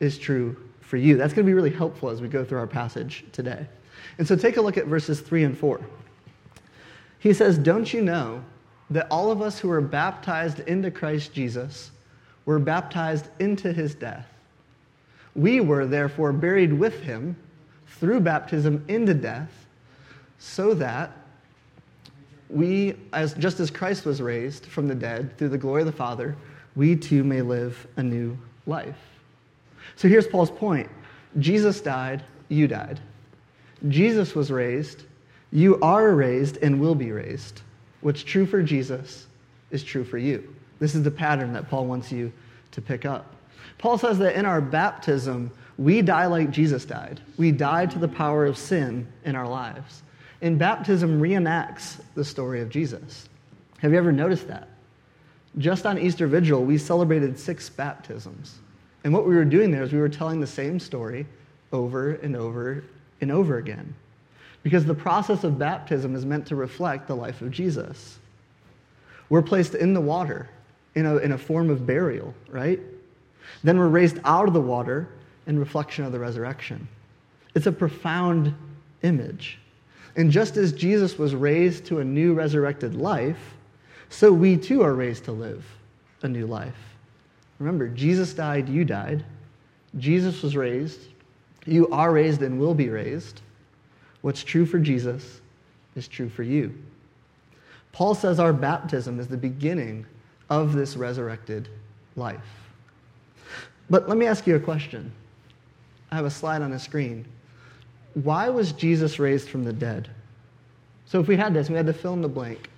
is 0.00 0.18
true 0.18 0.56
for 0.80 0.96
you. 0.96 1.16
That's 1.16 1.32
going 1.32 1.46
to 1.46 1.50
be 1.50 1.54
really 1.54 1.70
helpful 1.70 2.10
as 2.10 2.20
we 2.20 2.28
go 2.28 2.44
through 2.44 2.58
our 2.58 2.66
passage 2.66 3.24
today. 3.32 3.66
And 4.18 4.28
so 4.28 4.36
take 4.36 4.56
a 4.56 4.60
look 4.60 4.76
at 4.76 4.86
verses 4.86 5.20
3 5.20 5.44
and 5.44 5.58
4. 5.58 5.80
He 7.18 7.32
says, 7.32 7.56
Don't 7.56 7.92
you 7.92 8.02
know 8.02 8.44
that 8.90 9.06
all 9.10 9.30
of 9.30 9.40
us 9.40 9.58
who 9.58 9.68
were 9.68 9.80
baptized 9.80 10.60
into 10.60 10.90
Christ 10.90 11.32
Jesus 11.32 11.90
were 12.44 12.58
baptized 12.58 13.28
into 13.38 13.72
his 13.72 13.94
death? 13.94 14.28
We 15.34 15.60
were 15.60 15.86
therefore 15.86 16.32
buried 16.32 16.72
with 16.72 17.00
him 17.00 17.36
through 17.86 18.20
baptism 18.20 18.84
into 18.88 19.14
death, 19.14 19.50
so 20.38 20.74
that 20.74 21.12
we, 22.50 22.94
as, 23.12 23.34
just 23.34 23.60
as 23.60 23.70
Christ 23.70 24.04
was 24.04 24.20
raised 24.20 24.66
from 24.66 24.88
the 24.88 24.94
dead 24.94 25.36
through 25.38 25.48
the 25.48 25.58
glory 25.58 25.82
of 25.82 25.86
the 25.86 25.92
Father, 25.92 26.36
we 26.76 26.96
too 26.96 27.24
may 27.24 27.42
live 27.42 27.86
a 27.96 28.02
new 28.02 28.36
life. 28.66 28.98
So 29.96 30.08
here's 30.08 30.26
Paul's 30.26 30.50
point 30.50 30.88
Jesus 31.38 31.80
died, 31.80 32.22
you 32.48 32.68
died. 32.68 33.00
Jesus 33.88 34.34
was 34.34 34.50
raised, 34.50 35.04
you 35.50 35.80
are 35.80 36.14
raised 36.14 36.58
and 36.58 36.80
will 36.80 36.94
be 36.94 37.12
raised. 37.12 37.62
What's 38.00 38.22
true 38.22 38.46
for 38.46 38.62
Jesus 38.62 39.26
is 39.70 39.82
true 39.82 40.04
for 40.04 40.18
you. 40.18 40.54
This 40.78 40.94
is 40.94 41.02
the 41.02 41.10
pattern 41.10 41.52
that 41.54 41.68
Paul 41.68 41.86
wants 41.86 42.12
you 42.12 42.32
to 42.72 42.82
pick 42.82 43.04
up. 43.04 43.33
Paul 43.78 43.98
says 43.98 44.18
that 44.18 44.36
in 44.36 44.46
our 44.46 44.60
baptism, 44.60 45.50
we 45.76 46.02
die 46.02 46.26
like 46.26 46.50
Jesus 46.50 46.84
died. 46.84 47.20
We 47.36 47.50
die 47.52 47.86
to 47.86 47.98
the 47.98 48.08
power 48.08 48.46
of 48.46 48.56
sin 48.56 49.06
in 49.24 49.34
our 49.34 49.48
lives. 49.48 50.02
And 50.42 50.58
baptism 50.58 51.20
reenacts 51.20 52.00
the 52.14 52.24
story 52.24 52.60
of 52.60 52.68
Jesus. 52.68 53.28
Have 53.78 53.92
you 53.92 53.98
ever 53.98 54.12
noticed 54.12 54.48
that? 54.48 54.68
Just 55.58 55.86
on 55.86 55.98
Easter 55.98 56.26
Vigil, 56.26 56.64
we 56.64 56.78
celebrated 56.78 57.38
six 57.38 57.68
baptisms. 57.68 58.58
And 59.04 59.12
what 59.12 59.26
we 59.26 59.34
were 59.34 59.44
doing 59.44 59.70
there 59.70 59.82
is 59.82 59.92
we 59.92 59.98
were 59.98 60.08
telling 60.08 60.40
the 60.40 60.46
same 60.46 60.80
story 60.80 61.26
over 61.72 62.12
and 62.16 62.36
over 62.36 62.84
and 63.20 63.30
over 63.30 63.58
again. 63.58 63.94
Because 64.62 64.84
the 64.84 64.94
process 64.94 65.44
of 65.44 65.58
baptism 65.58 66.16
is 66.16 66.24
meant 66.24 66.46
to 66.46 66.56
reflect 66.56 67.06
the 67.06 67.14
life 67.14 67.42
of 67.42 67.50
Jesus. 67.50 68.18
We're 69.28 69.42
placed 69.42 69.74
in 69.74 69.94
the 69.94 70.00
water 70.00 70.48
in 70.94 71.06
a, 71.06 71.16
in 71.18 71.32
a 71.32 71.38
form 71.38 71.70
of 71.70 71.86
burial, 71.86 72.34
right? 72.48 72.80
Then 73.62 73.78
we're 73.78 73.88
raised 73.88 74.18
out 74.24 74.48
of 74.48 74.54
the 74.54 74.60
water 74.60 75.08
in 75.46 75.58
reflection 75.58 76.04
of 76.04 76.12
the 76.12 76.18
resurrection. 76.18 76.86
It's 77.54 77.66
a 77.66 77.72
profound 77.72 78.54
image. 79.02 79.58
And 80.16 80.30
just 80.30 80.56
as 80.56 80.72
Jesus 80.72 81.18
was 81.18 81.34
raised 81.34 81.86
to 81.86 82.00
a 82.00 82.04
new 82.04 82.34
resurrected 82.34 82.94
life, 82.94 83.54
so 84.08 84.32
we 84.32 84.56
too 84.56 84.82
are 84.82 84.94
raised 84.94 85.24
to 85.24 85.32
live 85.32 85.64
a 86.22 86.28
new 86.28 86.46
life. 86.46 86.76
Remember, 87.58 87.88
Jesus 87.88 88.32
died, 88.34 88.68
you 88.68 88.84
died. 88.84 89.24
Jesus 89.98 90.42
was 90.42 90.56
raised. 90.56 91.00
You 91.66 91.88
are 91.88 92.12
raised 92.12 92.42
and 92.42 92.58
will 92.58 92.74
be 92.74 92.88
raised. 92.88 93.40
What's 94.20 94.44
true 94.44 94.66
for 94.66 94.78
Jesus 94.78 95.40
is 95.94 96.08
true 96.08 96.28
for 96.28 96.42
you. 96.42 96.74
Paul 97.92 98.14
says 98.14 98.40
our 98.40 98.52
baptism 98.52 99.20
is 99.20 99.28
the 99.28 99.36
beginning 99.36 100.06
of 100.50 100.72
this 100.72 100.96
resurrected 100.96 101.68
life. 102.16 102.63
But 103.90 104.08
let 104.08 104.16
me 104.18 104.26
ask 104.26 104.46
you 104.46 104.56
a 104.56 104.60
question. 104.60 105.12
I 106.10 106.16
have 106.16 106.24
a 106.24 106.30
slide 106.30 106.62
on 106.62 106.70
the 106.70 106.78
screen. 106.78 107.26
Why 108.14 108.48
was 108.48 108.72
Jesus 108.72 109.18
raised 109.18 109.48
from 109.48 109.64
the 109.64 109.72
dead? 109.72 110.08
So 111.06 111.20
if 111.20 111.28
we 111.28 111.36
had 111.36 111.52
this, 111.52 111.68
we 111.68 111.76
had 111.76 111.86
to 111.86 111.92
fill 111.92 112.14
in 112.14 112.22
the 112.22 112.28
blank. 112.28 112.70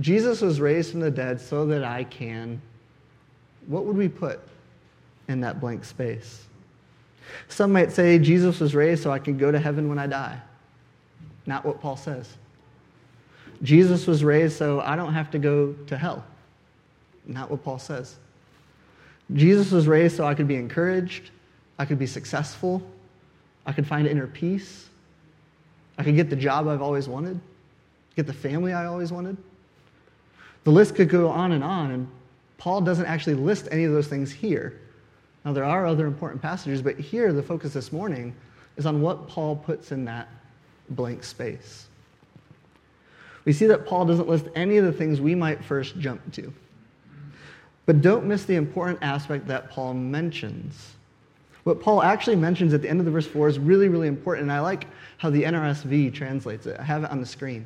Jesus 0.00 0.40
was 0.40 0.60
raised 0.60 0.90
from 0.90 1.00
the 1.00 1.10
dead 1.10 1.40
so 1.40 1.66
that 1.66 1.84
I 1.84 2.04
can. 2.04 2.60
What 3.66 3.84
would 3.84 3.96
we 3.96 4.08
put 4.08 4.40
in 5.28 5.40
that 5.40 5.60
blank 5.60 5.84
space? 5.84 6.44
Some 7.48 7.72
might 7.72 7.92
say 7.92 8.18
Jesus 8.18 8.60
was 8.60 8.74
raised 8.74 9.02
so 9.02 9.10
I 9.10 9.18
can 9.18 9.38
go 9.38 9.50
to 9.50 9.58
heaven 9.58 9.88
when 9.88 9.98
I 9.98 10.06
die. 10.06 10.40
Not 11.46 11.64
what 11.64 11.80
Paul 11.80 11.96
says. 11.96 12.36
Jesus 13.62 14.06
was 14.06 14.22
raised 14.22 14.56
so 14.56 14.80
I 14.80 14.96
don't 14.96 15.14
have 15.14 15.30
to 15.30 15.38
go 15.38 15.72
to 15.86 15.96
hell. 15.96 16.24
Not 17.26 17.50
what 17.50 17.64
Paul 17.64 17.78
says. 17.78 18.16
Jesus 19.34 19.72
was 19.72 19.86
raised 19.86 20.16
so 20.16 20.24
I 20.24 20.34
could 20.34 20.48
be 20.48 20.56
encouraged, 20.56 21.30
I 21.78 21.84
could 21.84 21.98
be 21.98 22.06
successful, 22.06 22.82
I 23.64 23.72
could 23.72 23.86
find 23.86 24.06
inner 24.06 24.26
peace, 24.26 24.88
I 25.98 26.04
could 26.04 26.14
get 26.14 26.30
the 26.30 26.36
job 26.36 26.68
I've 26.68 26.82
always 26.82 27.08
wanted, 27.08 27.40
get 28.14 28.26
the 28.26 28.32
family 28.32 28.72
I 28.72 28.86
always 28.86 29.10
wanted. 29.10 29.36
The 30.64 30.70
list 30.70 30.94
could 30.94 31.08
go 31.08 31.28
on 31.28 31.52
and 31.52 31.64
on, 31.64 31.90
and 31.90 32.08
Paul 32.58 32.80
doesn't 32.80 33.06
actually 33.06 33.34
list 33.34 33.68
any 33.70 33.84
of 33.84 33.92
those 33.92 34.06
things 34.06 34.32
here. 34.32 34.80
Now, 35.44 35.52
there 35.52 35.64
are 35.64 35.86
other 35.86 36.06
important 36.06 36.42
passages, 36.42 36.82
but 36.82 36.98
here 36.98 37.32
the 37.32 37.42
focus 37.42 37.72
this 37.72 37.92
morning 37.92 38.34
is 38.76 38.86
on 38.86 39.00
what 39.00 39.28
Paul 39.28 39.56
puts 39.56 39.92
in 39.92 40.04
that 40.06 40.28
blank 40.90 41.24
space. 41.24 41.86
We 43.44 43.52
see 43.52 43.66
that 43.66 43.86
Paul 43.86 44.06
doesn't 44.06 44.28
list 44.28 44.46
any 44.56 44.76
of 44.76 44.84
the 44.84 44.92
things 44.92 45.20
we 45.20 45.34
might 45.34 45.64
first 45.64 45.98
jump 45.98 46.32
to. 46.32 46.52
But 47.86 48.02
don't 48.02 48.26
miss 48.26 48.44
the 48.44 48.56
important 48.56 48.98
aspect 49.00 49.46
that 49.46 49.70
Paul 49.70 49.94
mentions. 49.94 50.92
What 51.62 51.80
Paul 51.80 52.02
actually 52.02 52.36
mentions 52.36 52.74
at 52.74 52.82
the 52.82 52.88
end 52.88 53.00
of 53.00 53.06
the 53.06 53.12
verse 53.12 53.26
4 53.26 53.48
is 53.48 53.58
really, 53.58 53.88
really 53.88 54.08
important, 54.08 54.44
and 54.44 54.52
I 54.52 54.60
like 54.60 54.86
how 55.18 55.30
the 55.30 55.44
NRSV 55.44 56.12
translates 56.12 56.66
it. 56.66 56.78
I 56.78 56.82
have 56.82 57.04
it 57.04 57.10
on 57.10 57.20
the 57.20 57.26
screen. 57.26 57.64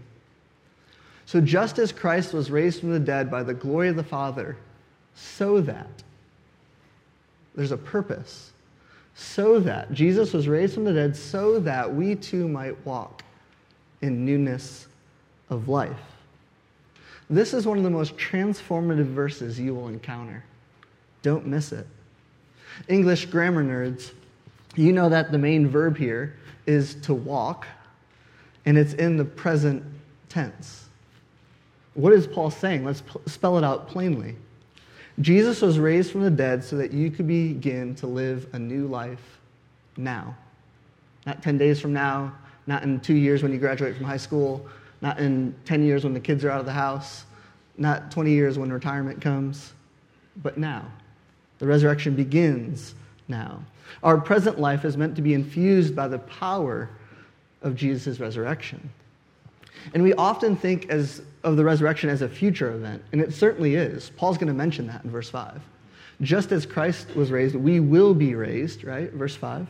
So, 1.26 1.40
just 1.40 1.78
as 1.78 1.92
Christ 1.92 2.32
was 2.32 2.50
raised 2.50 2.80
from 2.80 2.90
the 2.90 2.98
dead 2.98 3.30
by 3.30 3.42
the 3.42 3.54
glory 3.54 3.88
of 3.88 3.96
the 3.96 4.02
Father, 4.02 4.56
so 5.14 5.60
that, 5.60 6.02
there's 7.54 7.72
a 7.72 7.76
purpose, 7.76 8.52
so 9.14 9.60
that 9.60 9.92
Jesus 9.92 10.32
was 10.32 10.48
raised 10.48 10.74
from 10.74 10.84
the 10.84 10.92
dead, 10.92 11.16
so 11.16 11.60
that 11.60 11.94
we 11.94 12.14
too 12.14 12.48
might 12.48 12.84
walk 12.86 13.22
in 14.00 14.24
newness 14.24 14.88
of 15.50 15.68
life. 15.68 16.19
This 17.30 17.54
is 17.54 17.64
one 17.64 17.78
of 17.78 17.84
the 17.84 17.90
most 17.90 18.16
transformative 18.16 19.06
verses 19.06 19.58
you 19.58 19.72
will 19.72 19.86
encounter. 19.86 20.44
Don't 21.22 21.46
miss 21.46 21.70
it. 21.70 21.86
English 22.88 23.26
grammar 23.26 23.62
nerds, 23.62 24.10
you 24.74 24.92
know 24.92 25.08
that 25.08 25.30
the 25.30 25.38
main 25.38 25.68
verb 25.68 25.96
here 25.96 26.36
is 26.66 26.96
to 26.96 27.14
walk, 27.14 27.66
and 28.66 28.76
it's 28.76 28.94
in 28.94 29.16
the 29.16 29.24
present 29.24 29.82
tense. 30.28 30.86
What 31.94 32.12
is 32.12 32.26
Paul 32.26 32.50
saying? 32.50 32.84
Let's 32.84 33.02
spell 33.26 33.58
it 33.58 33.64
out 33.64 33.88
plainly. 33.88 34.36
Jesus 35.20 35.60
was 35.60 35.78
raised 35.78 36.10
from 36.10 36.22
the 36.22 36.30
dead 36.30 36.64
so 36.64 36.76
that 36.76 36.92
you 36.92 37.10
could 37.10 37.28
begin 37.28 37.94
to 37.96 38.06
live 38.06 38.48
a 38.54 38.58
new 38.58 38.86
life 38.86 39.38
now. 39.96 40.36
Not 41.26 41.42
10 41.42 41.58
days 41.58 41.80
from 41.80 41.92
now, 41.92 42.32
not 42.66 42.82
in 42.82 43.00
two 43.00 43.14
years 43.14 43.42
when 43.42 43.52
you 43.52 43.58
graduate 43.58 43.96
from 43.96 44.06
high 44.06 44.16
school, 44.16 44.66
not 45.00 45.18
in 45.18 45.54
10 45.64 45.82
years 45.84 46.04
when 46.04 46.14
the 46.14 46.20
kids 46.20 46.44
are 46.44 46.50
out 46.50 46.60
of 46.60 46.66
the 46.66 46.72
house, 46.72 47.24
not 47.76 48.10
20 48.10 48.30
years 48.30 48.58
when 48.58 48.72
retirement 48.72 49.20
comes, 49.20 49.72
but 50.42 50.58
now. 50.58 50.84
The 51.58 51.66
resurrection 51.66 52.14
begins 52.14 52.94
now. 53.28 53.62
Our 54.02 54.18
present 54.18 54.58
life 54.58 54.84
is 54.84 54.96
meant 54.96 55.16
to 55.16 55.22
be 55.22 55.34
infused 55.34 55.96
by 55.96 56.08
the 56.08 56.18
power 56.18 56.88
of 57.62 57.74
Jesus' 57.74 58.20
resurrection. 58.20 58.90
And 59.94 60.02
we 60.02 60.12
often 60.14 60.56
think 60.56 60.90
as, 60.90 61.22
of 61.42 61.56
the 61.56 61.64
resurrection 61.64 62.10
as 62.10 62.22
a 62.22 62.28
future 62.28 62.72
event, 62.72 63.02
and 63.12 63.20
it 63.20 63.32
certainly 63.32 63.74
is. 63.74 64.10
Paul's 64.16 64.36
going 64.36 64.48
to 64.48 64.54
mention 64.54 64.86
that 64.86 65.04
in 65.04 65.10
verse 65.10 65.30
5. 65.30 65.60
Just 66.20 66.52
as 66.52 66.66
Christ 66.66 67.14
was 67.16 67.30
raised, 67.30 67.54
we 67.54 67.80
will 67.80 68.14
be 68.14 68.34
raised, 68.34 68.84
right? 68.84 69.10
Verse 69.12 69.34
5. 69.34 69.66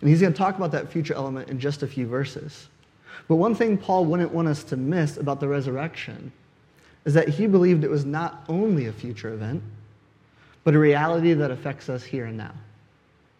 And 0.00 0.08
he's 0.08 0.20
going 0.20 0.32
to 0.32 0.38
talk 0.38 0.56
about 0.56 0.72
that 0.72 0.92
future 0.92 1.14
element 1.14 1.48
in 1.48 1.58
just 1.58 1.82
a 1.82 1.86
few 1.86 2.06
verses. 2.06 2.68
But 3.26 3.36
one 3.36 3.54
thing 3.54 3.76
Paul 3.76 4.04
wouldn't 4.04 4.32
want 4.32 4.48
us 4.48 4.62
to 4.64 4.76
miss 4.76 5.16
about 5.16 5.40
the 5.40 5.48
resurrection 5.48 6.32
is 7.04 7.14
that 7.14 7.28
he 7.28 7.46
believed 7.46 7.84
it 7.84 7.90
was 7.90 8.04
not 8.04 8.44
only 8.48 8.86
a 8.86 8.92
future 8.92 9.32
event, 9.32 9.62
but 10.64 10.74
a 10.74 10.78
reality 10.78 11.32
that 11.32 11.50
affects 11.50 11.88
us 11.88 12.04
here 12.04 12.26
and 12.26 12.36
now. 12.36 12.52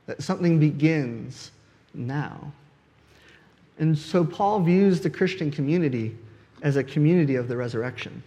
That 0.06 0.22
something 0.22 0.58
begins 0.58 1.50
now. 1.92 2.52
And 3.78 3.96
so 3.96 4.24
Paul 4.24 4.60
views 4.60 5.00
the 5.00 5.10
Christian 5.10 5.50
community 5.50 6.16
as 6.62 6.76
a 6.76 6.82
community 6.82 7.36
of 7.36 7.46
the 7.46 7.56
resurrection, 7.56 8.22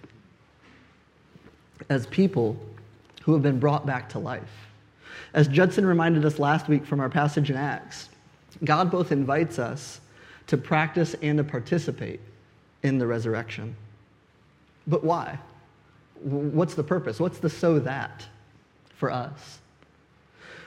as 1.89 2.05
people 2.07 2.55
who 3.23 3.33
have 3.33 3.41
been 3.41 3.59
brought 3.59 3.85
back 3.85 4.09
to 4.09 4.19
life. 4.19 4.69
As 5.33 5.47
Judson 5.47 5.85
reminded 5.85 6.25
us 6.25 6.39
last 6.39 6.67
week 6.67 6.85
from 6.85 6.99
our 6.99 7.09
passage 7.09 7.49
in 7.49 7.57
Acts, 7.57 8.09
God 8.63 8.91
both 8.91 9.11
invites 9.11 9.59
us 9.59 10.01
to 10.51 10.57
practice 10.57 11.15
and 11.21 11.37
to 11.37 11.45
participate 11.45 12.19
in 12.83 12.97
the 12.97 13.07
resurrection. 13.07 13.73
But 14.85 15.01
why? 15.01 15.39
What's 16.23 16.73
the 16.73 16.83
purpose? 16.83 17.21
What's 17.21 17.39
the 17.39 17.49
so 17.49 17.79
that 17.79 18.27
for 18.97 19.09
us? 19.09 19.59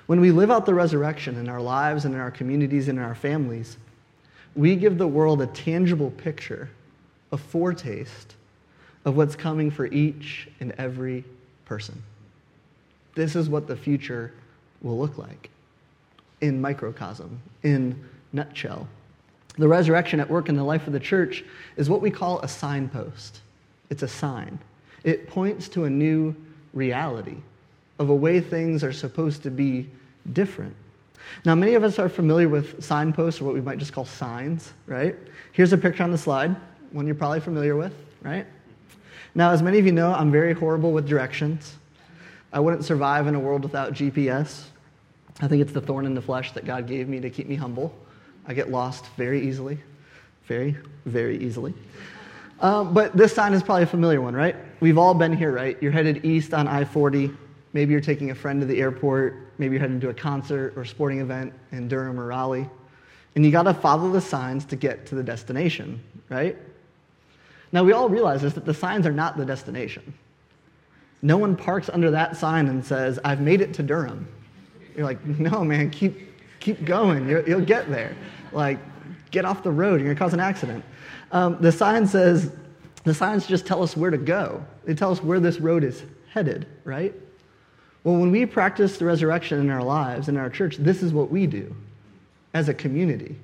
When 0.07 0.23
we 0.23 0.31
live 0.31 0.51
out 0.51 0.65
the 0.65 0.73
resurrection 0.73 1.37
in 1.37 1.51
our 1.51 1.61
lives 1.61 2.07
and 2.07 2.15
in 2.15 2.21
our 2.23 2.31
communities 2.31 2.89
and 2.89 2.99
in 2.99 3.05
our 3.05 3.15
families, 3.15 3.77
we 4.57 4.75
give 4.75 4.97
the 4.97 5.07
world 5.07 5.43
a 5.43 5.49
tangible 5.49 6.13
picture, 6.13 6.71
a 7.31 7.37
foretaste 7.37 8.37
of 9.05 9.19
what's 9.19 9.37
coming 9.37 9.71
for 9.71 9.85
each 9.89 10.49
and 10.61 10.73
every 10.79 11.25
person. 11.67 12.03
This 13.15 13.37
is 13.37 13.51
what 13.51 13.67
the 13.67 13.77
future 13.77 14.33
will 14.81 14.99
look 14.99 15.19
like 15.19 15.51
in 16.41 16.59
microcosm, 16.59 17.39
in 17.63 18.03
nutshell. 18.33 18.89
The 19.57 19.69
resurrection 19.69 20.21
at 20.21 20.29
work 20.29 20.49
in 20.49 20.57
the 20.57 20.65
life 20.65 20.87
of 20.87 20.93
the 20.93 21.01
church 21.01 21.45
is 21.77 21.89
what 21.89 22.01
we 22.01 22.11
call 22.11 22.41
a 22.41 22.49
signpost. 22.49 23.41
It's 23.91 24.03
a 24.03 24.09
sign. 24.09 24.59
It 25.05 25.29
points 25.29 25.69
to 25.71 25.85
a 25.85 25.91
new 25.91 26.35
reality 26.73 27.37
of 27.99 28.11
a 28.11 28.15
way 28.15 28.41
things 28.41 28.83
are 28.83 28.93
supposed 28.93 29.43
to 29.45 29.51
be 29.51 29.89
different. 30.33 30.75
Now, 31.45 31.55
many 31.55 31.75
of 31.75 31.85
us 31.85 31.99
are 31.99 32.09
familiar 32.09 32.49
with 32.49 32.83
signposts 32.83 33.41
or 33.41 33.45
what 33.45 33.55
we 33.55 33.61
might 33.61 33.79
just 33.79 33.93
call 33.93 34.05
signs, 34.05 34.73
right? 34.87 35.15
Here's 35.53 35.73
a 35.73 35.79
picture 35.79 36.03
on 36.03 36.11
the 36.11 36.19
slide, 36.19 36.57
one 36.91 37.07
you're 37.07 37.15
probably 37.15 37.41
familiar 37.41 37.77
with, 37.77 37.95
right? 38.23 38.47
Now, 39.35 39.51
as 39.51 39.63
many 39.63 39.79
of 39.79 39.87
you 39.87 39.93
know, 39.93 40.13
I'm 40.13 40.31
very 40.31 40.53
horrible 40.53 40.93
with 40.93 41.09
directions. 41.09 41.77
I 42.53 42.61
wouldn't 42.61 42.85
survive 42.85 43.27
in 43.27 43.35
a 43.35 43.41
world 43.41 43.63
without 43.63 43.93
GPS. 43.93 44.65
I 45.41 45.49
think 45.49 45.61
it's 45.61 45.73
the 45.73 45.81
thorn 45.81 46.07
in 46.07 46.15
the 46.15 46.23
flesh 46.23 46.53
that 46.53 46.65
God 46.65 46.87
gave 46.87 47.09
me 47.09 47.21
to 47.21 47.31
keep 47.31 47.49
me 47.49 47.57
humble. 47.57 47.95
I 48.47 48.55
get 48.55 48.71
lost 48.71 49.07
very 49.17 49.47
easily, 49.47 49.79
very, 50.47 50.77
very 51.07 51.39
easily. 51.39 51.75
Um, 52.61 52.95
but 52.95 53.17
this 53.17 53.33
sign 53.35 53.53
is 53.53 53.63
probably 53.63 53.85
a 53.85 53.87
familiar 53.87 54.21
one, 54.21 54.35
right? 54.35 54.57
We've 54.81 54.99
all 54.99 55.15
been 55.15 55.37
here, 55.37 55.53
right? 55.53 55.77
You're 55.83 55.93
headed 55.93 56.25
east 56.25 56.55
on 56.55 56.69
I 56.69 56.85
40. 56.85 57.31
Maybe 57.73 57.93
you're 57.93 58.01
taking 58.01 58.31
a 58.31 58.35
friend 58.35 58.61
to 58.61 58.67
the 58.67 58.81
airport. 58.81 59.37
Maybe 59.59 59.75
you're 59.75 59.81
heading 59.81 60.01
to 60.01 60.11
a 60.11 60.15
concert 60.15 60.75
or 60.77 60.85
sporting 60.85 61.21
event 61.21 61.53
in 61.73 61.89
Durham 61.89 62.19
or 62.19 62.27
Raleigh. 62.27 62.69
And 63.35 63.45
you 63.45 63.51
got 63.51 63.65
to 63.65 63.75
follow 63.75 64.11
the 64.11 64.21
signs 64.21 64.65
to 64.67 64.77
get 64.77 65.07
to 65.07 65.15
the 65.15 65.23
destination, 65.23 66.03
right? 66.29 66.57
Now, 67.73 67.83
we 67.83 67.93
all 67.93 68.09
realize 68.09 68.43
this 68.43 68.53
that 68.55 68.65
the 68.65 68.75
signs 68.75 69.07
are 69.07 69.13
not 69.13 69.37
the 69.37 69.45
destination. 69.45 70.15
No 71.23 71.39
one 71.39 71.57
parks 71.57 71.89
under 71.89 72.11
that 72.13 72.37
sign 72.37 72.69
and 72.69 72.85
says, 72.85 73.19
I've 73.25 73.41
made 73.41 73.61
it 73.61 73.75
to 73.75 73.83
Durham. 73.83 74.29
You're 74.97 75.07
like, 75.07 75.25
no, 75.25 75.65
man, 75.65 75.91
keep, 75.91 76.34
keep 76.65 76.85
going. 76.85 77.29
you 77.29 77.43
will 77.47 77.61
get 77.61 77.91
there. 77.91 78.17
Like, 78.51 78.79
get 79.31 79.45
off 79.45 79.63
the 79.63 79.71
road. 79.71 80.01
You're 80.01 80.07
going 80.07 80.17
to 80.17 80.19
cause 80.19 80.33
an 80.33 80.41
accident. 80.41 80.83
Um, 81.31 81.61
the 81.61 81.71
sign 81.71 82.07
says, 82.07 82.51
the 83.05 83.13
signs 83.13 83.47
just 83.47 83.67
tell 83.67 83.83
us 83.83 83.97
where 83.97 84.11
to 84.11 84.17
go. 84.17 84.65
They 84.85 84.95
tell 84.95 85.13
us 85.13 85.23
where 85.23 85.41
this 85.41 85.61
road 85.61 85.85
is 85.85 86.03
headed, 86.31 86.67
right? 86.85 87.15
Well, 88.03 88.17
when 88.17 88.31
we 88.31 88.47
practice 88.47 88.97
the 88.97 89.05
resurrection 89.05 89.61
in 89.61 89.69
our 89.69 89.83
lives, 89.83 90.29
in 90.29 90.39
our 90.39 90.49
church, 90.49 90.77
this 90.79 91.03
is 91.03 91.13
what 91.13 91.31
we 91.31 91.47
do 91.47 91.75
as 92.55 92.69
a 92.71 92.75
community. 92.75 93.37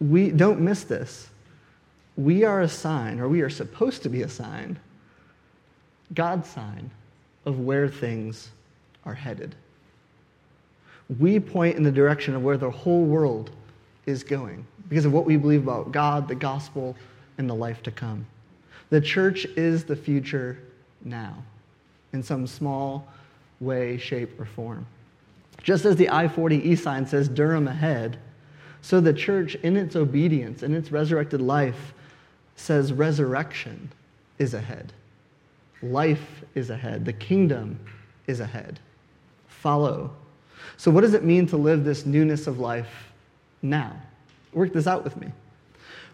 We 0.00 0.30
don't 0.30 0.60
miss 0.60 0.84
this. 0.84 1.30
We 2.16 2.44
are 2.44 2.60
a 2.60 2.68
sign, 2.68 3.20
or 3.20 3.28
we 3.28 3.40
are 3.40 3.50
supposed 3.50 4.02
to 4.02 4.10
be 4.10 4.22
a 4.22 4.28
sign, 4.28 4.78
God's 6.12 6.48
sign 6.50 6.90
of 7.46 7.58
where 7.60 7.88
things 7.88 8.50
are 9.06 9.14
headed. 9.14 9.54
We 11.18 11.40
point 11.40 11.76
in 11.76 11.82
the 11.82 11.92
direction 11.92 12.34
of 12.34 12.42
where 12.42 12.56
the 12.56 12.70
whole 12.70 13.04
world 13.04 13.50
is 14.06 14.22
going 14.22 14.66
because 14.88 15.04
of 15.04 15.12
what 15.12 15.24
we 15.24 15.36
believe 15.36 15.62
about 15.62 15.92
God, 15.92 16.28
the 16.28 16.34
gospel, 16.34 16.96
and 17.38 17.48
the 17.48 17.54
life 17.54 17.82
to 17.84 17.90
come. 17.90 18.26
The 18.90 19.00
church 19.00 19.46
is 19.56 19.84
the 19.84 19.96
future 19.96 20.58
now 21.04 21.42
in 22.12 22.22
some 22.22 22.46
small 22.46 23.08
way, 23.60 23.96
shape, 23.96 24.38
or 24.38 24.44
form. 24.44 24.86
Just 25.62 25.84
as 25.84 25.96
the 25.96 26.10
I 26.10 26.28
40 26.28 26.68
E 26.68 26.76
sign 26.76 27.06
says 27.06 27.28
Durham 27.28 27.68
ahead, 27.68 28.18
so 28.82 29.00
the 29.00 29.12
church, 29.12 29.54
in 29.56 29.76
its 29.76 29.94
obedience, 29.94 30.62
in 30.62 30.74
its 30.74 30.90
resurrected 30.90 31.40
life, 31.40 31.94
says 32.56 32.92
resurrection 32.92 33.90
is 34.38 34.54
ahead. 34.54 34.92
Life 35.82 36.44
is 36.54 36.68
ahead. 36.68 37.04
The 37.04 37.12
kingdom 37.12 37.78
is 38.26 38.40
ahead. 38.40 38.80
Follow. 39.48 40.10
So, 40.82 40.90
what 40.90 41.02
does 41.02 41.14
it 41.14 41.22
mean 41.22 41.46
to 41.46 41.56
live 41.56 41.84
this 41.84 42.06
newness 42.06 42.48
of 42.48 42.58
life 42.58 43.12
now? 43.62 43.94
Work 44.52 44.72
this 44.72 44.88
out 44.88 45.04
with 45.04 45.16
me. 45.16 45.28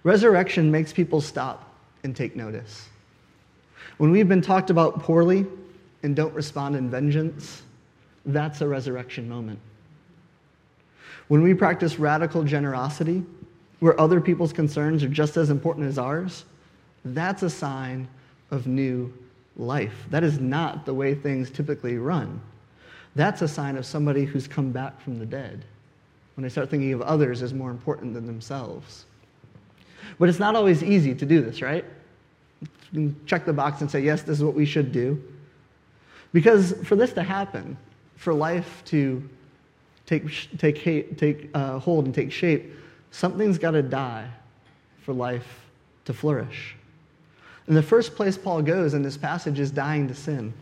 Resurrection 0.03 0.71
makes 0.71 0.93
people 0.93 1.23
stop 1.23 1.73
and 2.05 2.15
take 2.15 2.37
notice. 2.37 2.87
When 3.97 4.11
we've 4.11 4.29
been 4.29 4.43
talked 4.43 4.69
about 4.69 5.03
poorly 5.03 5.47
and 6.03 6.15
don't 6.15 6.35
respond 6.35 6.77
in 6.77 6.91
vengeance, 6.91 7.63
that's 8.27 8.61
a 8.61 8.69
resurrection 8.69 9.27
moment. 9.27 9.59
When 11.29 11.43
we 11.43 11.55
practice 11.55 11.99
radical 11.99 12.45
generosity, 12.45 13.25
where 13.81 13.99
other 13.99 14.21
people's 14.21 14.53
concerns 14.53 15.03
are 15.03 15.09
just 15.09 15.39
as 15.39 15.49
important 15.49 15.87
as 15.87 15.97
ours, 15.97 16.45
that's 17.07 17.43
a 17.43 17.49
sign 17.49 18.07
of 18.51 18.67
new 18.67 19.11
life. 19.57 20.05
That 20.11 20.25
is 20.25 20.39
not 20.39 20.85
the 20.85 20.93
way 20.93 21.15
things 21.15 21.51
typically 21.51 21.97
run. 21.97 22.43
That's 23.19 23.43
a 23.43 23.49
sign 23.49 23.77
of 23.77 23.85
somebody 23.85 24.25
who's 24.25 24.47
come 24.47 24.71
back 24.71 25.01
from 25.01 25.19
the 25.19 25.27
dead 25.27 25.65
when 26.37 26.45
they 26.45 26.49
start 26.49 26.71
thinking 26.71 26.93
of 26.93 27.03
others 27.03 27.43
as 27.43 27.53
more 27.53 27.73
important 27.73 28.15
than 28.15 28.29
themselves. 28.29 29.07
But 30.21 30.29
it's 30.29 30.39
not 30.39 30.55
always 30.55 30.85
easy 30.85 31.17
to 31.17 31.27
do 31.27 31.43
this, 31.43 31.61
right? 31.61 31.85
You 32.61 32.69
can 32.93 33.27
check 33.27 33.45
the 33.45 33.53
box 33.53 33.81
and 33.81 33.91
say, 33.91 34.03
yes, 34.03 34.23
this 34.23 34.39
is 34.39 34.45
what 34.45 34.55
we 34.55 34.65
should 34.65 34.93
do. 34.93 35.21
Because 36.33 36.75
for 36.85 36.95
this 36.95 37.13
to 37.15 37.25
happen, 37.25 37.77
for 38.15 38.33
life 38.33 38.85
to 38.85 39.29
take, 40.07 40.57
take, 40.57 41.19
take 41.19 41.51
uh, 41.55 41.81
hold 41.81 42.05
and 42.05 42.15
take 42.15 42.31
shape, 42.31 42.73
something's 43.11 43.59
got 43.59 43.73
to 43.73 43.83
die 43.83 44.29
for 45.03 45.13
life 45.13 45.67
to 46.05 46.15
flourish. 46.15 46.77
And 47.67 47.77
the 47.77 47.83
first 47.83 48.15
place 48.15 48.39
Paul 48.39 48.63
goes 48.63 48.95
in 48.95 49.03
this 49.03 49.17
passage 49.17 49.59
is 49.59 49.73
dying 49.73 50.07
to 50.07 50.15
sin. 50.15 50.55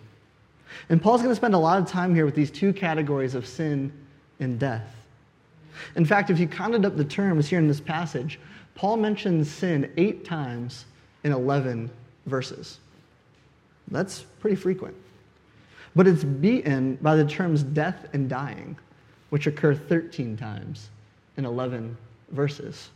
And 0.89 1.01
Paul's 1.01 1.23
going 1.23 1.33
to 1.33 1.37
spend 1.37 1.55
a 1.55 1.59
lot 1.59 1.79
of 1.79 1.87
time 1.87 2.15
here 2.15 2.25
with 2.25 2.35
these 2.35 2.51
two 2.51 2.73
categories 2.73 3.35
of 3.35 3.47
sin 3.47 3.93
and 4.41 4.59
death. 4.59 4.95
In 5.95 6.05
fact, 6.05 6.31
if 6.31 6.39
you 6.39 6.49
counted 6.49 6.85
up 6.85 6.97
the 6.97 7.05
terms 7.05 7.49
here 7.49 7.59
in 7.59 7.69
this 7.69 7.81
passage, 7.81 8.39
Paul 8.75 8.97
mentions 8.97 9.51
sin 9.51 9.93
eight 9.97 10.25
times 10.25 10.85
in 11.25 11.33
11 11.33 11.91
verses. 12.27 12.79
That's 13.89 14.23
pretty 14.41 14.57
frequent. 14.57 14.95
But 15.95 16.07
it's 16.07 16.25
beaten 16.25 16.97
by 16.97 17.17
the 17.17 17.25
terms 17.25 17.63
death 17.63 18.09
and 18.13 18.29
dying, 18.29 18.77
which 19.31 19.47
occur 19.47 19.75
13 19.75 20.37
times 20.37 20.91
in 21.37 21.45
11 21.45 21.97
verses. 22.31 22.91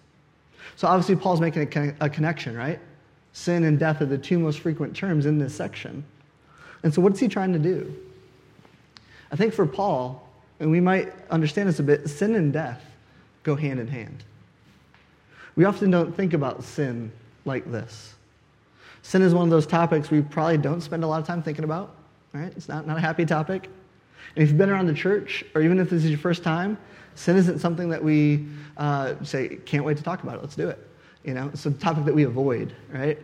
So 0.76 0.88
obviously, 0.88 1.16
Paul's 1.16 1.40
making 1.40 1.62
a, 1.62 1.66
con- 1.66 1.96
a 2.00 2.10
connection, 2.10 2.56
right? 2.56 2.78
Sin 3.32 3.64
and 3.64 3.78
death 3.78 4.02
are 4.02 4.06
the 4.06 4.18
two 4.18 4.38
most 4.38 4.60
frequent 4.60 4.94
terms 4.94 5.24
in 5.24 5.38
this 5.38 5.54
section. 5.54 6.04
And 6.82 6.92
so, 6.92 7.00
what's 7.02 7.18
he 7.20 7.28
trying 7.28 7.52
to 7.52 7.58
do? 7.58 7.94
I 9.30 9.36
think 9.36 9.54
for 9.54 9.66
Paul, 9.66 10.26
and 10.58 10.70
we 10.70 10.80
might 10.80 11.12
understand 11.30 11.68
this 11.68 11.78
a 11.78 11.82
bit, 11.82 12.08
sin 12.08 12.34
and 12.34 12.52
death 12.52 12.82
go 13.42 13.54
hand 13.54 13.80
in 13.80 13.86
hand. 13.86 14.24
We 15.56 15.64
often 15.64 15.90
don't 15.90 16.14
think 16.14 16.32
about 16.32 16.64
sin 16.64 17.12
like 17.44 17.70
this. 17.70 18.14
Sin 19.02 19.22
is 19.22 19.34
one 19.34 19.44
of 19.44 19.50
those 19.50 19.66
topics 19.66 20.10
we 20.10 20.20
probably 20.20 20.58
don't 20.58 20.80
spend 20.80 21.04
a 21.04 21.06
lot 21.06 21.20
of 21.20 21.26
time 21.26 21.42
thinking 21.42 21.64
about, 21.64 21.96
right? 22.32 22.52
It's 22.56 22.68
not, 22.68 22.86
not 22.86 22.98
a 22.98 23.00
happy 23.00 23.24
topic. 23.24 23.68
And 24.34 24.42
if 24.42 24.50
you've 24.50 24.58
been 24.58 24.70
around 24.70 24.86
the 24.86 24.94
church, 24.94 25.44
or 25.54 25.62
even 25.62 25.78
if 25.78 25.90
this 25.90 26.04
is 26.04 26.10
your 26.10 26.18
first 26.18 26.42
time, 26.42 26.78
sin 27.14 27.36
isn't 27.36 27.58
something 27.58 27.88
that 27.88 28.02
we 28.02 28.46
uh, 28.76 29.14
say, 29.22 29.56
can't 29.64 29.84
wait 29.84 29.96
to 29.96 30.02
talk 30.02 30.22
about 30.22 30.36
it, 30.36 30.42
let's 30.42 30.56
do 30.56 30.68
it. 30.68 30.78
You 31.24 31.34
know, 31.34 31.50
it's 31.52 31.66
a 31.66 31.70
topic 31.70 32.04
that 32.04 32.14
we 32.14 32.24
avoid, 32.24 32.74
right? 32.90 33.18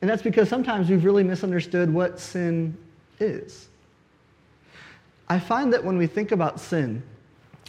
And 0.00 0.08
that's 0.08 0.22
because 0.22 0.48
sometimes 0.48 0.88
we've 0.88 1.04
really 1.04 1.24
misunderstood 1.24 1.92
what 1.92 2.18
sin 2.18 2.76
is. 3.20 3.68
I 5.28 5.38
find 5.38 5.72
that 5.72 5.84
when 5.84 5.98
we 5.98 6.06
think 6.06 6.32
about 6.32 6.58
sin, 6.58 7.02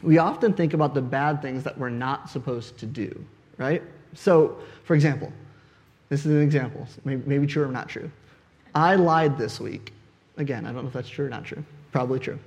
we 0.01 0.17
often 0.17 0.53
think 0.53 0.73
about 0.73 0.93
the 0.93 1.01
bad 1.01 1.41
things 1.41 1.63
that 1.63 1.77
we're 1.77 1.89
not 1.89 2.29
supposed 2.29 2.77
to 2.77 2.85
do, 2.85 3.25
right? 3.57 3.83
So, 4.13 4.57
for 4.85 4.95
example, 4.95 5.31
this 6.07 6.25
is 6.25 6.31
an 6.31 6.41
example, 6.41 6.87
maybe, 7.03 7.45
true 7.45 7.63
or 7.63 7.71
not 7.71 7.89
true. 7.89 8.09
I 8.73 8.95
lied 8.95 9.37
this 9.37 9.59
week. 9.59 9.93
Again, 10.37 10.65
I 10.65 10.71
don't 10.71 10.83
know 10.83 10.87
if 10.87 10.93
that's 10.93 11.09
true 11.09 11.25
or 11.25 11.29
not 11.29 11.43
true. 11.43 11.63
Probably 11.91 12.19
true. 12.19 12.39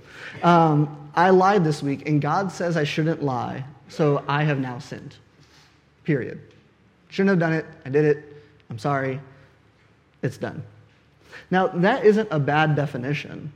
Um, 0.42 1.10
I 1.14 1.30
lied 1.30 1.62
this 1.62 1.82
week, 1.82 2.08
and 2.08 2.20
God 2.22 2.50
says 2.50 2.76
I 2.76 2.84
shouldn't 2.84 3.22
lie, 3.22 3.64
so 3.88 4.24
I 4.28 4.44
have 4.44 4.58
now 4.58 4.78
sinned. 4.78 5.16
Period. 6.04 6.40
Shouldn't 7.08 7.30
have 7.30 7.38
done 7.38 7.52
it. 7.52 7.66
I 7.84 7.90
did 7.90 8.04
it. 8.04 8.24
I'm 8.70 8.78
sorry. 8.78 9.20
It's 10.22 10.38
done. 10.38 10.62
Now, 11.50 11.68
that 11.68 12.04
isn't 12.04 12.28
a 12.30 12.38
bad 12.38 12.74
definition, 12.74 13.52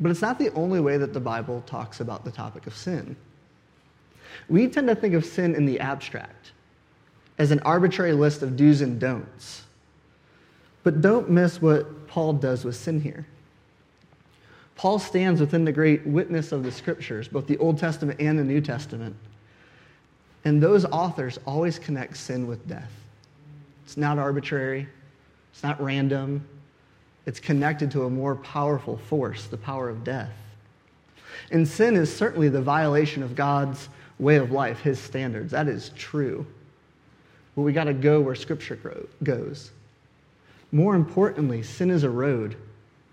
but 0.00 0.10
it's 0.10 0.22
not 0.22 0.38
the 0.38 0.52
only 0.52 0.80
way 0.80 0.96
that 0.96 1.12
the 1.12 1.20
Bible 1.20 1.62
talks 1.66 2.00
about 2.00 2.24
the 2.24 2.30
topic 2.30 2.66
of 2.66 2.74
sin. 2.74 3.16
We 4.48 4.68
tend 4.68 4.88
to 4.88 4.94
think 4.94 5.14
of 5.14 5.24
sin 5.24 5.54
in 5.54 5.66
the 5.66 5.80
abstract, 5.80 6.52
as 7.38 7.50
an 7.50 7.60
arbitrary 7.60 8.12
list 8.12 8.42
of 8.42 8.56
do's 8.56 8.80
and 8.80 9.00
don'ts. 9.00 9.62
But 10.82 11.00
don't 11.00 11.30
miss 11.30 11.62
what 11.62 12.06
Paul 12.08 12.34
does 12.34 12.64
with 12.64 12.76
sin 12.76 13.00
here. 13.00 13.26
Paul 14.76 14.98
stands 14.98 15.40
within 15.40 15.64
the 15.64 15.72
great 15.72 16.06
witness 16.06 16.52
of 16.52 16.62
the 16.62 16.72
scriptures, 16.72 17.28
both 17.28 17.46
the 17.46 17.56
Old 17.58 17.78
Testament 17.78 18.20
and 18.20 18.38
the 18.38 18.44
New 18.44 18.60
Testament. 18.60 19.16
And 20.44 20.62
those 20.62 20.84
authors 20.84 21.38
always 21.46 21.78
connect 21.78 22.16
sin 22.16 22.46
with 22.46 22.66
death. 22.68 22.90
It's 23.84 23.96
not 23.96 24.18
arbitrary, 24.18 24.88
it's 25.52 25.62
not 25.62 25.80
random, 25.80 26.46
it's 27.26 27.40
connected 27.40 27.90
to 27.92 28.04
a 28.04 28.10
more 28.10 28.36
powerful 28.36 28.96
force, 28.96 29.46
the 29.46 29.56
power 29.56 29.88
of 29.88 30.04
death. 30.04 30.32
And 31.50 31.66
sin 31.66 31.96
is 31.96 32.14
certainly 32.14 32.48
the 32.48 32.62
violation 32.62 33.22
of 33.22 33.34
God's 33.34 33.88
way 34.18 34.36
of 34.36 34.50
life, 34.50 34.80
his 34.80 34.98
standards. 34.98 35.52
That 35.52 35.68
is 35.68 35.90
true. 35.96 36.46
But 37.54 37.62
we 37.62 37.72
got 37.72 37.84
to 37.84 37.94
go 37.94 38.20
where 38.20 38.34
Scripture 38.34 39.06
goes. 39.22 39.70
More 40.72 40.94
importantly, 40.94 41.62
sin 41.62 41.90
is 41.90 42.02
a 42.02 42.10
road, 42.10 42.56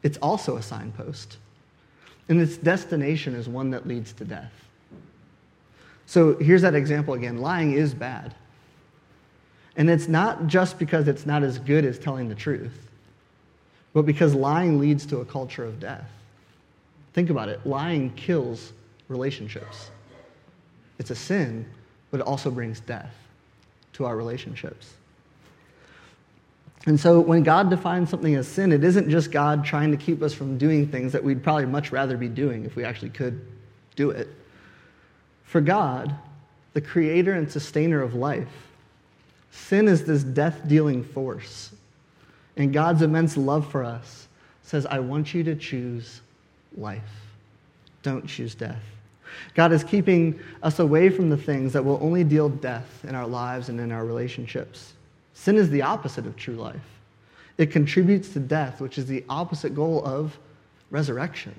it's 0.04 0.18
also 0.18 0.58
a 0.58 0.62
signpost. 0.62 1.38
And 2.28 2.42
its 2.42 2.58
destination 2.58 3.36
is 3.36 3.48
one 3.48 3.72
that 3.72 3.88
leads 3.88 4.14
to 4.14 4.26
death. 4.26 4.52
So 6.06 6.38
here's 6.38 6.64
that 6.64 6.76
example 6.76 7.14
again 7.14 7.38
lying 7.38 7.74
is 7.74 7.94
bad. 7.94 8.34
And 9.78 9.90
it's 9.90 10.08
not 10.08 10.48
just 10.48 10.78
because 10.78 11.08
it's 11.08 11.26
not 11.26 11.44
as 11.44 11.58
good 11.58 11.86
as 11.86 11.98
telling 11.98 12.28
the 12.28 12.36
truth, 12.36 12.91
but 13.94 14.04
because 14.04 14.34
lying 14.34 14.80
leads 14.80 15.06
to 15.08 15.18
a 15.18 15.26
culture 15.26 15.66
of 15.66 15.80
death. 15.80 16.10
Think 17.14 17.30
about 17.30 17.50
it 17.50 17.66
lying 17.66 18.12
kills 18.12 18.74
relationships. 19.08 19.92
It's 20.98 21.12
a 21.12 21.16
sin, 21.16 21.66
but 22.10 22.20
it 22.20 22.26
also 22.26 22.52
brings 22.52 22.80
death 22.80 23.14
to 23.94 24.06
our 24.06 24.16
relationships. 24.16 24.94
And 26.88 27.00
so 27.00 27.20
when 27.20 27.44
God 27.44 27.70
defines 27.70 28.10
something 28.10 28.34
as 28.36 28.48
sin, 28.48 28.72
it 28.72 28.84
isn't 28.84 29.10
just 29.10 29.32
God 29.32 29.64
trying 29.64 29.92
to 29.92 29.98
keep 29.98 30.22
us 30.24 30.34
from 30.34 30.58
doing 30.58 30.88
things 30.88 31.12
that 31.12 31.24
we'd 31.24 31.44
probably 31.44 31.66
much 31.66 31.92
rather 31.92 32.18
be 32.18 32.28
doing 32.28 32.66
if 32.66 32.76
we 32.76 32.84
actually 32.84 33.12
could 33.12 33.46
do 33.96 34.10
it. 34.10 34.30
For 35.44 35.62
God, 35.62 36.16
the 36.74 36.82
creator 36.82 37.34
and 37.34 37.52
sustainer 37.52 38.02
of 38.02 38.16
life, 38.16 38.48
sin 39.52 39.88
is 39.88 40.06
this 40.06 40.24
death 40.24 40.68
dealing 40.68 41.04
force. 41.04 41.72
And 42.58 42.74
God's 42.74 43.02
immense 43.02 43.38
love 43.38 43.70
for 43.72 43.84
us 43.84 44.28
says, 44.64 44.86
I 44.86 45.00
want 45.00 45.34
you 45.34 45.44
to 45.44 45.56
choose 45.56 46.22
life. 46.78 47.02
Don't 48.04 48.28
choose 48.28 48.56
death. 48.56 48.82
God 49.54 49.72
is 49.72 49.84
keeping 49.84 50.40
us 50.62 50.80
away 50.80 51.10
from 51.10 51.30
the 51.30 51.38
things 51.38 51.74
that 51.74 51.84
will 51.84 52.00
only 52.02 52.24
deal 52.24 52.50
death 52.50 53.06
in 53.06 53.16
our 53.16 53.28
lives 53.28 53.70
and 53.70 53.80
in 53.80 53.92
our 53.92 54.06
relationships. 54.06 54.94
Sin 55.34 55.56
is 55.56 55.70
the 55.70 55.82
opposite 55.82 56.26
of 56.26 56.36
true 56.36 56.56
life. 56.56 56.76
It 57.58 57.72
contributes 57.72 58.30
to 58.34 58.40
death, 58.40 58.82
which 58.82 58.98
is 58.98 59.06
the 59.06 59.24
opposite 59.30 59.76
goal 59.76 60.04
of 60.06 60.38
resurrection. 60.90 61.54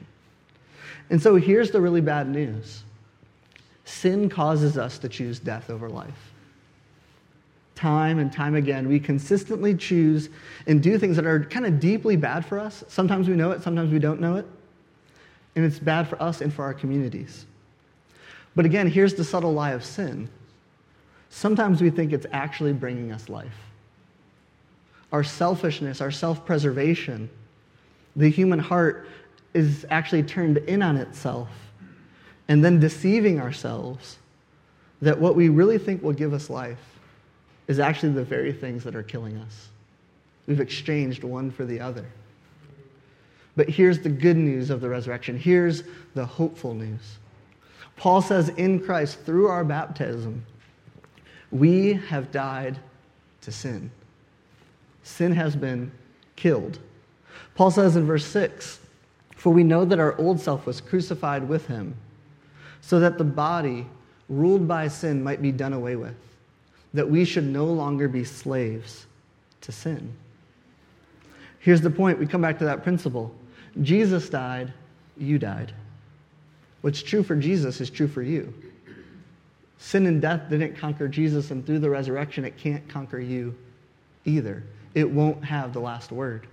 And 1.10 1.20
so 1.20 1.36
here's 1.36 1.70
the 1.70 1.80
really 1.80 2.00
bad 2.00 2.28
news 2.28 2.84
sin 3.84 4.28
causes 4.28 4.78
us 4.78 4.98
to 4.98 5.08
choose 5.08 5.38
death 5.38 5.68
over 5.68 5.88
life. 5.88 6.31
Time 7.82 8.20
and 8.20 8.32
time 8.32 8.54
again, 8.54 8.88
we 8.88 9.00
consistently 9.00 9.74
choose 9.74 10.28
and 10.68 10.80
do 10.80 10.96
things 10.98 11.16
that 11.16 11.26
are 11.26 11.44
kind 11.44 11.66
of 11.66 11.80
deeply 11.80 12.14
bad 12.14 12.46
for 12.46 12.60
us. 12.60 12.84
Sometimes 12.86 13.28
we 13.28 13.34
know 13.34 13.50
it, 13.50 13.60
sometimes 13.60 13.92
we 13.92 13.98
don't 13.98 14.20
know 14.20 14.36
it. 14.36 14.46
And 15.56 15.64
it's 15.64 15.80
bad 15.80 16.06
for 16.06 16.22
us 16.22 16.40
and 16.40 16.54
for 16.54 16.62
our 16.62 16.72
communities. 16.72 17.44
But 18.54 18.66
again, 18.66 18.86
here's 18.86 19.14
the 19.14 19.24
subtle 19.24 19.52
lie 19.52 19.72
of 19.72 19.84
sin. 19.84 20.28
Sometimes 21.28 21.82
we 21.82 21.90
think 21.90 22.12
it's 22.12 22.26
actually 22.30 22.72
bringing 22.72 23.10
us 23.10 23.28
life. 23.28 23.58
Our 25.10 25.24
selfishness, 25.24 26.00
our 26.00 26.12
self 26.12 26.46
preservation, 26.46 27.28
the 28.14 28.30
human 28.30 28.60
heart 28.60 29.08
is 29.54 29.84
actually 29.90 30.22
turned 30.22 30.58
in 30.58 30.82
on 30.82 30.96
itself 30.96 31.48
and 32.46 32.64
then 32.64 32.78
deceiving 32.78 33.40
ourselves 33.40 34.18
that 35.00 35.18
what 35.18 35.34
we 35.34 35.48
really 35.48 35.78
think 35.78 36.00
will 36.02 36.12
give 36.12 36.32
us 36.32 36.48
life 36.48 36.78
is 37.68 37.78
actually 37.78 38.12
the 38.12 38.24
very 38.24 38.52
things 38.52 38.84
that 38.84 38.94
are 38.94 39.02
killing 39.02 39.36
us. 39.38 39.68
We've 40.46 40.60
exchanged 40.60 41.24
one 41.24 41.50
for 41.50 41.64
the 41.64 41.80
other. 41.80 42.04
But 43.56 43.68
here's 43.68 44.00
the 44.00 44.08
good 44.08 44.36
news 44.36 44.70
of 44.70 44.80
the 44.80 44.88
resurrection. 44.88 45.38
Here's 45.38 45.84
the 46.14 46.24
hopeful 46.24 46.74
news. 46.74 47.18
Paul 47.96 48.22
says 48.22 48.48
in 48.50 48.80
Christ, 48.80 49.20
through 49.20 49.48
our 49.48 49.64
baptism, 49.64 50.44
we 51.50 51.92
have 52.08 52.32
died 52.32 52.78
to 53.42 53.52
sin. 53.52 53.90
Sin 55.02 55.32
has 55.32 55.54
been 55.54 55.92
killed. 56.36 56.78
Paul 57.54 57.70
says 57.70 57.96
in 57.96 58.06
verse 58.06 58.24
6 58.24 58.80
For 59.36 59.52
we 59.52 59.62
know 59.62 59.84
that 59.84 60.00
our 60.00 60.16
old 60.18 60.40
self 60.40 60.64
was 60.66 60.80
crucified 60.80 61.48
with 61.48 61.66
him, 61.66 61.94
so 62.80 62.98
that 63.00 63.18
the 63.18 63.24
body 63.24 63.86
ruled 64.28 64.66
by 64.66 64.88
sin 64.88 65.22
might 65.22 65.42
be 65.42 65.52
done 65.52 65.72
away 65.74 65.96
with, 65.96 66.16
that 66.94 67.08
we 67.08 67.24
should 67.24 67.44
no 67.44 67.66
longer 67.66 68.08
be 68.08 68.24
slaves 68.24 69.06
to 69.62 69.72
sin. 69.72 70.12
Here's 71.60 71.80
the 71.80 71.90
point 71.90 72.18
we 72.18 72.26
come 72.26 72.42
back 72.42 72.58
to 72.58 72.64
that 72.64 72.82
principle 72.82 73.34
Jesus 73.80 74.28
died, 74.28 74.72
you 75.16 75.38
died. 75.38 75.72
What's 76.82 77.02
true 77.02 77.22
for 77.22 77.36
Jesus 77.36 77.80
is 77.80 77.88
true 77.88 78.08
for 78.08 78.22
you. 78.22 78.52
Sin 79.78 80.06
and 80.06 80.20
death 80.20 80.48
didn't 80.50 80.76
conquer 80.76 81.08
Jesus, 81.08 81.50
and 81.50 81.64
through 81.64 81.78
the 81.78 81.90
resurrection, 81.90 82.44
it 82.44 82.56
can't 82.56 82.86
conquer 82.88 83.18
you 83.18 83.54
either. 84.24 84.62
It 84.94 85.10
won't 85.10 85.44
have 85.44 85.72
the 85.72 85.80
last 85.80 86.12
word. 86.12 86.46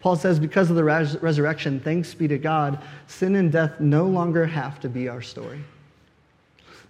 Paul 0.00 0.16
says, 0.16 0.38
because 0.38 0.70
of 0.70 0.76
the 0.76 0.84
res- 0.84 1.16
resurrection, 1.20 1.80
thanks 1.80 2.14
be 2.14 2.28
to 2.28 2.38
God, 2.38 2.82
sin 3.06 3.36
and 3.36 3.50
death 3.50 3.80
no 3.80 4.06
longer 4.06 4.46
have 4.46 4.80
to 4.80 4.88
be 4.88 5.08
our 5.08 5.22
story. 5.22 5.60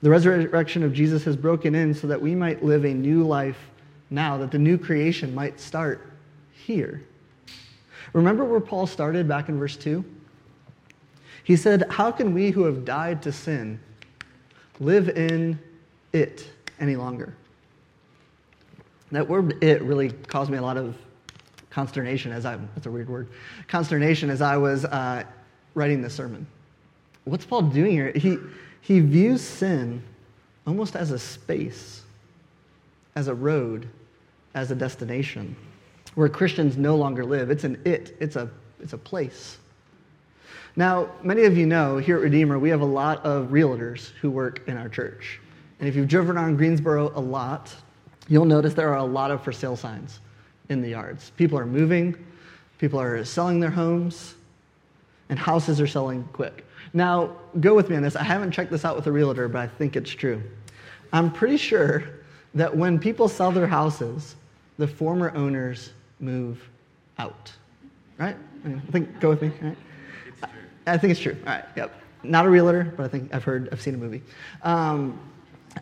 The 0.04 0.10
resurrection 0.10 0.82
of 0.82 0.92
Jesus 0.92 1.24
has 1.24 1.34
broken 1.34 1.74
in 1.74 1.94
so 1.94 2.06
that 2.08 2.20
we 2.20 2.34
might 2.34 2.62
live 2.62 2.84
a 2.84 2.92
new 2.92 3.26
life 3.26 3.56
now, 4.10 4.36
that 4.36 4.50
the 4.50 4.58
new 4.58 4.76
creation 4.76 5.34
might 5.34 5.58
start 5.58 6.12
here. 6.52 7.02
Remember 8.12 8.44
where 8.44 8.60
Paul 8.60 8.86
started 8.86 9.26
back 9.26 9.48
in 9.48 9.58
verse 9.58 9.78
2? 9.78 10.04
He 11.44 11.56
said, 11.56 11.86
How 11.88 12.10
can 12.10 12.34
we 12.34 12.50
who 12.50 12.64
have 12.64 12.84
died 12.84 13.22
to 13.22 13.32
sin 13.32 13.80
live 14.78 15.08
in 15.08 15.58
it 16.12 16.50
any 16.78 16.96
longer? 16.96 17.34
That 19.10 19.26
word 19.26 19.64
it 19.64 19.80
really 19.80 20.10
caused 20.10 20.50
me 20.50 20.58
a 20.58 20.62
lot 20.62 20.76
of 20.76 20.98
consternation 21.70 22.30
as 22.30 22.44
I, 22.44 22.58
that's 22.74 22.84
a 22.84 22.90
weird 22.90 23.08
word, 23.08 23.30
consternation 23.68 24.28
as 24.28 24.42
I 24.42 24.58
was 24.58 24.84
uh, 24.84 25.24
writing 25.74 26.02
this 26.02 26.12
sermon. 26.12 26.46
What's 27.24 27.46
Paul 27.46 27.62
doing 27.62 27.92
here? 27.92 28.12
He, 28.14 28.36
he 28.84 29.00
views 29.00 29.40
sin 29.40 30.02
almost 30.66 30.94
as 30.94 31.10
a 31.10 31.18
space, 31.18 32.02
as 33.16 33.28
a 33.28 33.34
road, 33.34 33.88
as 34.54 34.70
a 34.70 34.74
destination 34.74 35.56
where 36.16 36.28
Christians 36.28 36.76
no 36.76 36.94
longer 36.94 37.24
live. 37.24 37.50
It's 37.50 37.64
an 37.64 37.80
it, 37.86 38.14
it's 38.20 38.36
a, 38.36 38.50
it's 38.80 38.92
a 38.92 38.98
place. 38.98 39.56
Now, 40.76 41.08
many 41.22 41.44
of 41.44 41.56
you 41.56 41.64
know 41.64 41.96
here 41.96 42.18
at 42.18 42.22
Redeemer, 42.22 42.58
we 42.58 42.68
have 42.68 42.82
a 42.82 42.84
lot 42.84 43.24
of 43.24 43.48
realtors 43.48 44.10
who 44.20 44.30
work 44.30 44.60
in 44.66 44.76
our 44.76 44.90
church. 44.90 45.40
And 45.80 45.88
if 45.88 45.96
you've 45.96 46.08
driven 46.08 46.36
around 46.36 46.58
Greensboro 46.58 47.10
a 47.14 47.20
lot, 47.20 47.74
you'll 48.28 48.44
notice 48.44 48.74
there 48.74 48.90
are 48.90 48.98
a 48.98 49.04
lot 49.04 49.30
of 49.30 49.42
for 49.42 49.50
sale 49.50 49.76
signs 49.76 50.20
in 50.68 50.82
the 50.82 50.90
yards. 50.90 51.30
People 51.38 51.58
are 51.58 51.66
moving, 51.66 52.14
people 52.76 53.00
are 53.00 53.24
selling 53.24 53.60
their 53.60 53.70
homes, 53.70 54.34
and 55.30 55.38
houses 55.38 55.80
are 55.80 55.86
selling 55.86 56.28
quick. 56.34 56.66
Now, 56.96 57.36
go 57.58 57.74
with 57.74 57.90
me 57.90 57.96
on 57.96 58.02
this. 58.02 58.14
I 58.14 58.22
haven't 58.22 58.52
checked 58.52 58.70
this 58.70 58.84
out 58.84 58.94
with 58.94 59.08
a 59.08 59.12
realtor, 59.12 59.48
but 59.48 59.58
I 59.58 59.66
think 59.66 59.96
it's 59.96 60.10
true. 60.10 60.40
I'm 61.12 61.30
pretty 61.30 61.56
sure 61.56 62.04
that 62.54 62.74
when 62.74 63.00
people 63.00 63.28
sell 63.28 63.50
their 63.50 63.66
houses, 63.66 64.36
the 64.78 64.86
former 64.86 65.32
owners 65.34 65.90
move 66.20 66.66
out. 67.18 67.52
Right? 68.16 68.36
I 68.64 68.92
think, 68.92 69.18
go 69.18 69.28
with 69.28 69.42
me. 69.42 69.50
Right? 69.60 69.76
I, 70.86 70.92
I 70.92 70.98
think 70.98 71.10
it's 71.10 71.20
true. 71.20 71.36
All 71.46 71.52
right, 71.52 71.64
yep. 71.76 72.00
Not 72.22 72.46
a 72.46 72.48
realtor, 72.48 72.94
but 72.96 73.04
I 73.04 73.08
think 73.08 73.34
I've 73.34 73.44
heard, 73.44 73.68
I've 73.72 73.82
seen 73.82 73.94
a 73.94 73.98
movie. 73.98 74.22
Um, 74.62 75.18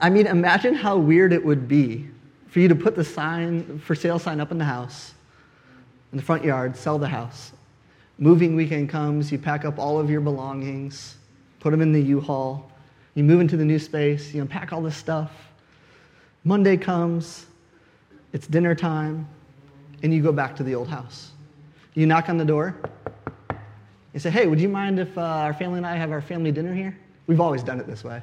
I 0.01 0.09
mean, 0.09 0.27
imagine 0.27 0.75
how 0.75 0.97
weird 0.97 1.35
it 1.35 1.45
would 1.45 1.69
be 1.69 2.09
for 2.49 2.61
you 2.61 2.69
to 2.69 2.75
put 2.75 2.97
the 2.97 3.05
sign, 3.05 3.79
for 3.81 3.95
sale 3.95 4.19
sign 4.19 4.41
up 4.41 4.51
in 4.51 4.57
the 4.57 4.65
house, 4.65 5.13
in 6.11 6.17
the 6.17 6.25
front 6.25 6.43
yard, 6.43 6.75
sell 6.75 6.99
the 6.99 7.09
house, 7.09 7.53
Moving 8.19 8.55
weekend 8.55 8.89
comes, 8.89 9.33
you 9.33 9.39
pack 9.39 9.65
up 9.65 9.79
all 9.79 9.99
of 9.99 10.11
your 10.11 10.21
belongings, 10.21 11.17
put 11.61 11.71
them 11.71 11.81
in 11.81 11.93
the 11.93 12.03
U 12.03 12.21
Haul, 12.21 12.71
you 13.15 13.25
move 13.25 13.41
into 13.41 13.57
the 13.57 13.65
new 13.65 13.79
space, 13.79 14.33
you 14.33 14.41
unpack 14.41 14.73
all 14.73 14.83
this 14.83 14.97
stuff. 14.97 15.33
Monday 16.45 16.77
comes, 16.77 17.47
it's 18.33 18.47
dinner 18.47 18.75
time, 18.75 19.29
and 20.03 20.13
you 20.13 20.23
go 20.23 20.33
back 20.33 20.57
to 20.57 20.63
the 20.63 20.75
old 20.75 20.89
house. 20.89 21.31
You 21.95 22.07
knock 22.07 22.29
on 22.29 22.37
the 22.37 22.45
door, 22.45 22.77
you 24.13 24.21
say, 24.21 24.31
Hey, 24.31 24.47
would 24.47 24.61
you 24.61 24.69
mind 24.69 24.99
if 24.99 25.17
uh, 25.17 25.23
our 25.23 25.55
family 25.55 25.79
and 25.79 25.87
I 25.87 25.97
have 25.97 26.11
our 26.11 26.21
family 26.21 26.53
dinner 26.53 26.75
here? 26.75 26.99
We've 27.27 27.41
always 27.41 27.63
done 27.63 27.81
it 27.81 27.87
this 27.87 28.05
way. 28.05 28.23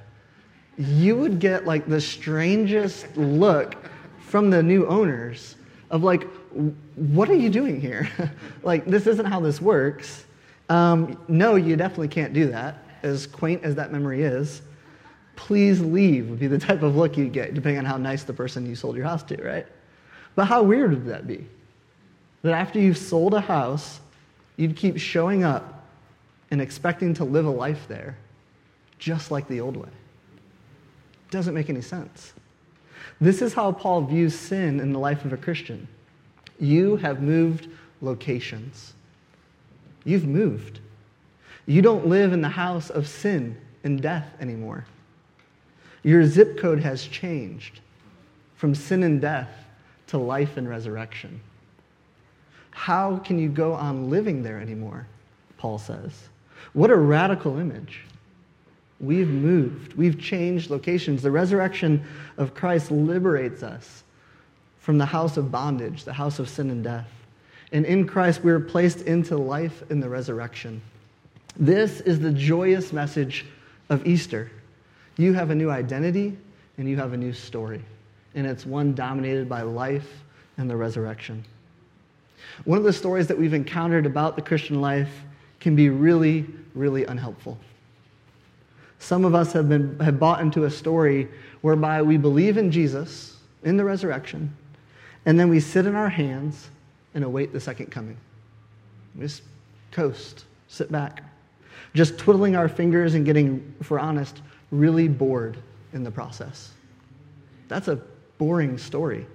You 0.78 1.16
would 1.18 1.40
get 1.40 1.66
like 1.66 1.88
the 1.88 2.00
strangest 2.00 3.16
look 3.18 3.76
from 4.20 4.50
the 4.50 4.62
new 4.62 4.86
owners 4.88 5.56
of 5.90 6.04
like, 6.04 6.28
what 6.52 7.30
are 7.30 7.36
you 7.36 7.50
doing 7.50 7.80
here? 7.80 8.10
like, 8.64 8.86
this 8.86 9.08
isn't 9.08 9.26
how 9.26 9.40
this 9.40 9.62
works. 9.62 10.26
Um, 10.70 11.20
no, 11.28 11.56
you 11.56 11.76
definitely 11.76 12.08
can't 12.08 12.34
do 12.34 12.48
that, 12.48 12.84
as 13.04 13.28
quaint 13.28 13.64
as 13.64 13.76
that 13.76 13.92
memory 13.92 14.24
is. 14.24 14.62
Please 15.36 15.80
leave 15.80 16.30
would 16.30 16.40
be 16.40 16.48
the 16.48 16.60
type 16.70 16.82
of 16.82 16.96
look 16.96 17.18
you'd 17.18 17.34
get, 17.34 17.54
depending 17.54 17.80
on 17.80 17.86
how 17.86 17.98
nice 17.98 18.24
the 18.24 18.34
person 18.34 18.66
you 18.66 18.76
sold 18.76 18.96
your 18.96 19.06
house 19.06 19.24
to, 19.24 19.42
right? 19.44 19.68
But 20.36 20.46
how 20.46 20.64
weird 20.64 20.92
would 20.92 21.06
that 21.08 21.28
be? 21.28 21.46
That 22.44 22.54
after 22.54 22.80
you've 22.80 22.98
sold 22.98 23.34
a 23.34 23.42
house, 23.42 24.00
you'd 24.58 24.76
keep 24.76 24.98
showing 24.98 25.44
up 25.44 25.88
and 26.52 26.62
expecting 26.62 27.14
to 27.16 27.24
live 27.24 27.46
a 27.46 27.52
life 27.52 27.88
there, 27.88 28.18
just 28.98 29.32
like 29.32 29.48
the 29.48 29.60
old 29.62 29.78
way. 29.78 29.90
Doesn't 31.32 31.54
make 31.54 31.70
any 31.70 31.82
sense. 31.82 32.34
This 33.22 33.42
is 33.42 33.54
how 33.54 33.72
Paul 33.72 34.02
views 34.02 34.34
sin 34.34 34.80
in 34.80 34.94
the 34.94 35.00
life 35.00 35.26
of 35.26 35.34
a 35.34 35.38
Christian. 35.38 35.88
You 36.60 36.98
have 36.98 37.22
moved 37.22 37.68
locations. 38.02 38.94
You've 40.04 40.28
moved. 40.28 40.80
You 41.66 41.82
don't 41.82 42.08
live 42.08 42.34
in 42.34 42.42
the 42.42 42.50
house 42.50 42.90
of 42.90 43.08
sin 43.08 43.56
and 43.84 44.02
death 44.02 44.28
anymore. 44.40 44.86
Your 46.04 46.26
zip 46.26 46.58
code 46.60 46.80
has 46.80 47.06
changed 47.06 47.80
from 48.56 48.74
sin 48.76 49.04
and 49.04 49.22
death 49.22 49.50
to 50.08 50.18
life 50.18 50.58
and 50.58 50.68
resurrection. 50.68 51.40
How 52.72 53.18
can 53.18 53.38
you 53.38 53.50
go 53.50 53.74
on 53.74 54.10
living 54.10 54.42
there 54.42 54.60
anymore? 54.60 55.06
Paul 55.58 55.78
says. 55.78 56.30
What 56.74 56.90
a 56.90 56.96
radical 56.96 57.58
image. 57.58 58.02
We've 59.00 59.30
moved, 59.30 59.94
we've 59.94 60.20
changed 60.20 60.70
locations. 60.70 61.22
The 61.22 61.32
resurrection 61.32 62.04
of 62.38 62.54
Christ 62.54 62.92
liberates 62.92 63.64
us 63.64 64.04
from 64.90 64.98
the 64.98 65.06
house 65.06 65.38
of 65.38 65.52
bondage, 65.52 66.04
the 66.04 66.14
house 66.14 66.40
of 66.40 66.50
sin 66.50 66.72
and 66.72 66.84
death. 66.84 67.08
And 67.72 67.86
in 67.86 68.08
Christ, 68.08 68.44
we 68.44 68.50
are 68.52 68.60
placed 68.60 69.02
into 69.02 69.38
life 69.38 69.84
in 69.92 70.00
the 70.00 70.10
resurrection. 70.10 70.82
This 71.60 72.02
is 72.02 72.20
the 72.20 72.32
joyous 72.32 72.92
message 72.92 73.46
of 73.92 74.08
Easter. 74.08 74.50
You 75.16 75.34
have 75.34 75.52
a 75.52 75.54
new 75.54 75.70
identity 75.70 76.36
and 76.80 76.90
you 76.90 76.98
have 76.98 77.14
a 77.14 77.18
new 77.18 77.34
story. 77.34 77.84
And 78.34 78.48
it's 78.48 78.66
one 78.66 78.96
dominated 78.96 79.48
by 79.48 79.62
life 79.62 80.10
and 80.58 80.68
the 80.68 80.76
resurrection. 80.76 81.46
One 82.66 82.80
of 82.80 82.84
the 82.84 82.92
stories 82.92 83.28
that 83.28 83.38
we've 83.38 83.54
encountered 83.54 84.08
about 84.08 84.36
the 84.36 84.42
Christian 84.42 84.82
life 84.82 85.22
can 85.60 85.76
be 85.76 85.90
really, 85.92 86.48
really 86.74 87.06
unhelpful. 87.06 87.60
Some 88.98 89.24
of 89.24 89.36
us 89.36 89.54
have, 89.54 89.70
been, 89.70 90.00
have 90.00 90.20
bought 90.20 90.42
into 90.42 90.64
a 90.64 90.72
story 90.72 91.28
whereby 91.62 92.02
we 92.02 92.18
believe 92.18 92.58
in 92.58 92.72
Jesus, 92.72 93.38
in 93.64 93.78
the 93.78 93.86
resurrection, 93.86 94.52
and 95.26 95.40
then 95.40 95.50
we 95.50 95.60
sit 95.60 95.86
in 95.86 95.96
our 95.96 96.10
hands 96.10 96.70
and 97.14 97.24
await 97.24 97.52
the 97.54 97.60
second 97.60 97.88
coming. 97.88 98.18
We 99.16 99.22
just 99.22 99.44
coast, 99.92 100.46
sit 100.68 100.92
back, 100.92 101.24
just 101.94 102.18
twiddling 102.18 102.56
our 102.56 102.70
fingers 102.70 103.16
and 103.16 103.26
getting, 103.26 103.74
if 103.80 103.92
we're 103.92 104.00
honest, 104.00 104.42
really 104.72 105.08
bored 105.08 105.58
in 105.94 106.04
the 106.04 106.12
process. 106.12 106.72
That's 107.68 107.88
a 107.88 108.00
boring 108.38 108.78
story. 108.78 109.26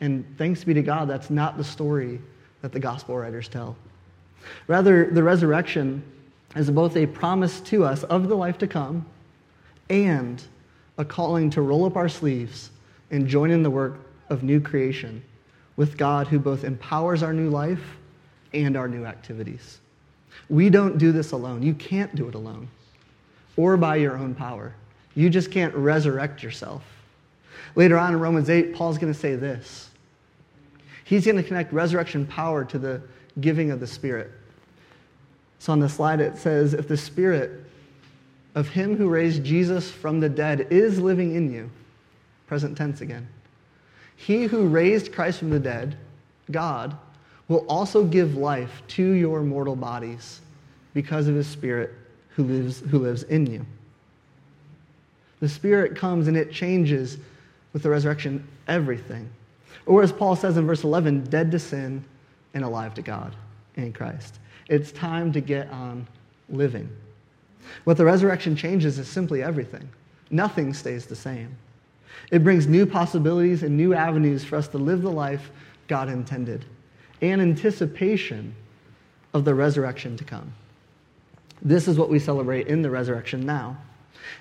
And 0.00 0.24
thanks 0.38 0.64
be 0.64 0.74
to 0.74 0.82
God, 0.82 1.08
that's 1.08 1.30
not 1.30 1.56
the 1.56 1.64
story 1.64 2.20
that 2.62 2.72
the 2.72 2.80
gospel 2.80 3.16
writers 3.16 3.48
tell. 3.48 3.76
Rather, 4.66 5.10
the 5.10 5.22
resurrection 5.22 6.02
is 6.56 6.70
both 6.70 6.96
a 6.96 7.06
promise 7.06 7.60
to 7.60 7.84
us 7.84 8.02
of 8.04 8.28
the 8.28 8.34
life 8.34 8.58
to 8.58 8.66
come 8.66 9.06
and 9.88 10.42
a 10.98 11.04
calling 11.04 11.50
to 11.50 11.62
roll 11.62 11.84
up 11.84 11.96
our 11.96 12.08
sleeves 12.08 12.70
and 13.10 13.26
join 13.26 13.50
in 13.50 13.62
the 13.62 13.70
work 13.70 13.98
of 14.30 14.42
new 14.42 14.60
creation 14.60 15.22
with 15.76 15.96
God 15.96 16.28
who 16.28 16.38
both 16.38 16.64
empowers 16.64 17.22
our 17.22 17.32
new 17.32 17.50
life 17.50 17.96
and 18.52 18.76
our 18.76 18.88
new 18.88 19.04
activities. 19.04 19.78
We 20.48 20.70
don't 20.70 20.98
do 20.98 21.12
this 21.12 21.32
alone. 21.32 21.62
You 21.62 21.74
can't 21.74 22.14
do 22.14 22.28
it 22.28 22.34
alone 22.34 22.68
or 23.56 23.76
by 23.76 23.96
your 23.96 24.16
own 24.16 24.34
power. 24.34 24.74
You 25.14 25.28
just 25.28 25.50
can't 25.50 25.74
resurrect 25.74 26.42
yourself. 26.42 26.82
Later 27.74 27.98
on 27.98 28.14
in 28.14 28.20
Romans 28.20 28.50
8, 28.50 28.74
Paul's 28.74 28.98
going 28.98 29.12
to 29.12 29.18
say 29.18 29.36
this. 29.36 29.90
He's 31.04 31.24
going 31.24 31.36
to 31.36 31.42
connect 31.42 31.72
resurrection 31.72 32.26
power 32.26 32.64
to 32.64 32.78
the 32.78 33.02
giving 33.40 33.70
of 33.70 33.80
the 33.80 33.86
Spirit. 33.86 34.30
So 35.58 35.72
on 35.72 35.80
the 35.80 35.88
slide 35.88 36.20
it 36.20 36.38
says, 36.38 36.72
If 36.72 36.88
the 36.88 36.96
Spirit 36.96 37.64
of 38.54 38.68
him 38.68 38.96
who 38.96 39.08
raised 39.08 39.44
Jesus 39.44 39.90
from 39.90 40.20
the 40.20 40.28
dead 40.28 40.68
is 40.70 40.98
living 40.98 41.34
in 41.34 41.52
you, 41.52 41.70
present 42.46 42.76
tense 42.76 43.00
again, 43.00 43.28
he 44.20 44.44
who 44.44 44.68
raised 44.68 45.14
Christ 45.14 45.38
from 45.38 45.48
the 45.48 45.58
dead, 45.58 45.96
God, 46.50 46.94
will 47.48 47.64
also 47.68 48.04
give 48.04 48.36
life 48.36 48.82
to 48.88 49.02
your 49.02 49.40
mortal 49.40 49.74
bodies 49.74 50.42
because 50.92 51.26
of 51.26 51.34
his 51.34 51.46
Spirit 51.46 51.94
who 52.28 52.44
lives, 52.44 52.80
who 52.80 52.98
lives 52.98 53.22
in 53.22 53.46
you. 53.46 53.64
The 55.40 55.48
Spirit 55.48 55.96
comes 55.96 56.28
and 56.28 56.36
it 56.36 56.52
changes 56.52 57.16
with 57.72 57.82
the 57.82 57.88
resurrection 57.88 58.46
everything. 58.68 59.26
Or 59.86 60.02
as 60.02 60.12
Paul 60.12 60.36
says 60.36 60.58
in 60.58 60.66
verse 60.66 60.84
11, 60.84 61.24
dead 61.24 61.50
to 61.52 61.58
sin 61.58 62.04
and 62.52 62.62
alive 62.62 62.92
to 62.94 63.02
God 63.02 63.34
in 63.76 63.90
Christ. 63.90 64.38
It's 64.68 64.92
time 64.92 65.32
to 65.32 65.40
get 65.40 65.70
on 65.70 66.06
living. 66.50 66.90
What 67.84 67.96
the 67.96 68.04
resurrection 68.04 68.54
changes 68.54 68.98
is 68.98 69.08
simply 69.08 69.42
everything. 69.42 69.88
Nothing 70.30 70.74
stays 70.74 71.06
the 71.06 71.16
same. 71.16 71.56
It 72.30 72.44
brings 72.44 72.66
new 72.66 72.86
possibilities 72.86 73.62
and 73.62 73.76
new 73.76 73.94
avenues 73.94 74.44
for 74.44 74.56
us 74.56 74.68
to 74.68 74.78
live 74.78 75.02
the 75.02 75.10
life 75.10 75.50
God 75.88 76.08
intended, 76.08 76.64
and 77.20 77.42
anticipation 77.42 78.54
of 79.34 79.44
the 79.44 79.54
resurrection 79.54 80.16
to 80.16 80.24
come. 80.24 80.52
This 81.62 81.88
is 81.88 81.98
what 81.98 82.08
we 82.08 82.18
celebrate 82.18 82.68
in 82.68 82.82
the 82.82 82.90
resurrection 82.90 83.44
now. 83.44 83.76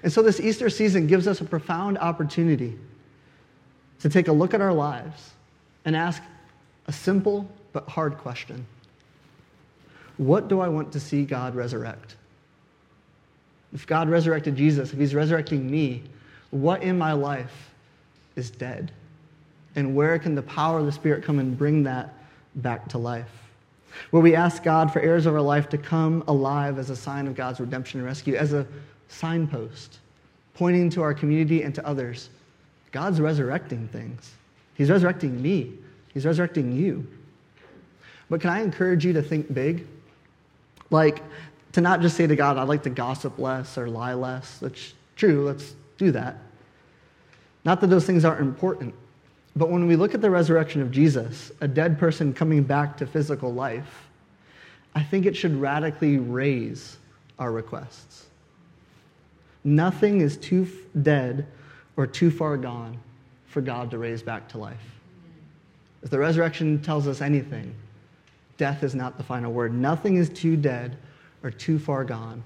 And 0.03 0.13
so, 0.13 0.21
this 0.21 0.39
Easter 0.39 0.69
season 0.69 1.07
gives 1.07 1.27
us 1.27 1.41
a 1.41 1.45
profound 1.45 1.97
opportunity 1.97 2.77
to 3.99 4.09
take 4.09 4.27
a 4.27 4.31
look 4.31 4.53
at 4.53 4.61
our 4.61 4.73
lives 4.73 5.31
and 5.85 5.95
ask 5.95 6.21
a 6.87 6.93
simple 6.93 7.49
but 7.73 7.87
hard 7.87 8.17
question 8.17 8.65
What 10.17 10.47
do 10.47 10.59
I 10.59 10.67
want 10.67 10.91
to 10.93 10.99
see 10.99 11.25
God 11.25 11.55
resurrect? 11.55 12.15
If 13.73 13.85
God 13.85 14.09
resurrected 14.09 14.55
Jesus, 14.55 14.93
if 14.93 14.99
He's 14.99 15.15
resurrecting 15.15 15.69
me, 15.69 16.03
what 16.51 16.81
in 16.83 16.97
my 16.97 17.13
life 17.13 17.71
is 18.35 18.49
dead? 18.49 18.91
And 19.75 19.95
where 19.95 20.17
can 20.19 20.35
the 20.35 20.41
power 20.41 20.79
of 20.79 20.85
the 20.85 20.91
Spirit 20.91 21.23
come 21.23 21.39
and 21.39 21.57
bring 21.57 21.83
that 21.83 22.13
back 22.55 22.87
to 22.89 22.97
life? 22.97 23.29
Where 24.11 24.21
we 24.21 24.35
ask 24.35 24.63
God 24.63 24.91
for 24.91 24.99
heirs 24.99 25.25
of 25.25 25.33
our 25.33 25.41
life 25.41 25.69
to 25.69 25.77
come 25.77 26.23
alive 26.27 26.79
as 26.79 26.89
a 26.89 26.95
sign 26.95 27.27
of 27.27 27.35
God's 27.35 27.59
redemption 27.59 27.99
and 27.99 28.07
rescue, 28.07 28.35
as 28.35 28.53
a 28.53 28.65
signpost, 29.07 29.99
pointing 30.53 30.89
to 30.91 31.01
our 31.01 31.13
community 31.13 31.63
and 31.63 31.73
to 31.75 31.85
others. 31.85 32.29
God's 32.91 33.19
resurrecting 33.19 33.87
things. 33.89 34.31
He's 34.75 34.89
resurrecting 34.89 35.41
me. 35.41 35.73
He's 36.13 36.25
resurrecting 36.25 36.71
you. 36.71 37.05
But 38.29 38.41
can 38.41 38.49
I 38.49 38.61
encourage 38.61 39.05
you 39.05 39.13
to 39.13 39.21
think 39.21 39.53
big? 39.53 39.85
Like, 40.89 41.23
to 41.73 41.81
not 41.81 42.01
just 42.01 42.15
say 42.17 42.25
to 42.27 42.35
God, 42.35 42.57
I'd 42.57 42.67
like 42.67 42.83
to 42.83 42.89
gossip 42.89 43.37
less 43.37 43.77
or 43.77 43.87
lie 43.87 44.13
less. 44.13 44.57
That's 44.57 44.93
true, 45.15 45.45
let's 45.45 45.75
do 45.99 46.11
that. 46.11 46.37
Not 47.63 47.81
that 47.81 47.87
those 47.87 48.05
things 48.05 48.25
aren't 48.25 48.41
important, 48.41 48.95
but 49.55 49.69
when 49.69 49.85
we 49.85 49.95
look 49.95 50.15
at 50.15 50.21
the 50.21 50.29
resurrection 50.29 50.81
of 50.81 50.89
Jesus, 50.89 51.51
a 51.61 51.67
dead 51.67 51.99
person 51.99 52.33
coming 52.33 52.63
back 52.63 52.97
to 52.97 53.05
physical 53.05 53.53
life, 53.53 54.07
I 54.95 55.03
think 55.03 55.25
it 55.25 55.35
should 55.35 55.55
radically 55.59 56.17
raise 56.17 56.97
our 57.37 57.51
requests. 57.51 58.25
Nothing 59.63 60.21
is 60.21 60.37
too 60.37 60.67
dead 61.03 61.45
or 61.97 62.07
too 62.07 62.31
far 62.31 62.57
gone 62.57 62.97
for 63.45 63.61
God 63.61 63.91
to 63.91 63.97
raise 63.97 64.23
back 64.23 64.47
to 64.49 64.57
life. 64.57 64.99
If 66.01 66.09
the 66.09 66.17
resurrection 66.17 66.81
tells 66.81 67.07
us 67.07 67.19
anything, 67.21 67.75
death 68.57 68.83
is 68.83 68.95
not 68.95 69.17
the 69.17 69.23
final 69.23 69.51
word. 69.51 69.73
Nothing 69.73 70.15
is 70.15 70.29
too 70.29 70.55
dead 70.55 70.97
or 71.43 71.51
too 71.51 71.77
far 71.77 72.05
gone 72.05 72.43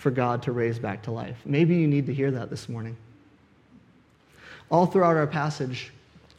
for 0.00 0.10
God 0.10 0.42
to 0.44 0.52
raise 0.52 0.78
back 0.78 1.02
to 1.02 1.10
life. 1.10 1.36
Maybe 1.44 1.76
you 1.76 1.86
need 1.86 2.06
to 2.06 2.14
hear 2.14 2.30
that 2.30 2.48
this 2.48 2.70
morning. 2.70 2.96
All 4.70 4.86
throughout 4.86 5.16
our 5.16 5.26
passage, 5.26 5.92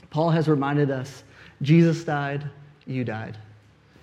Paul 0.10 0.32
has 0.32 0.48
reminded 0.48 0.90
us 0.90 1.24
Jesus 1.62 2.04
died, 2.04 2.50
you 2.88 3.04
died. 3.04 3.38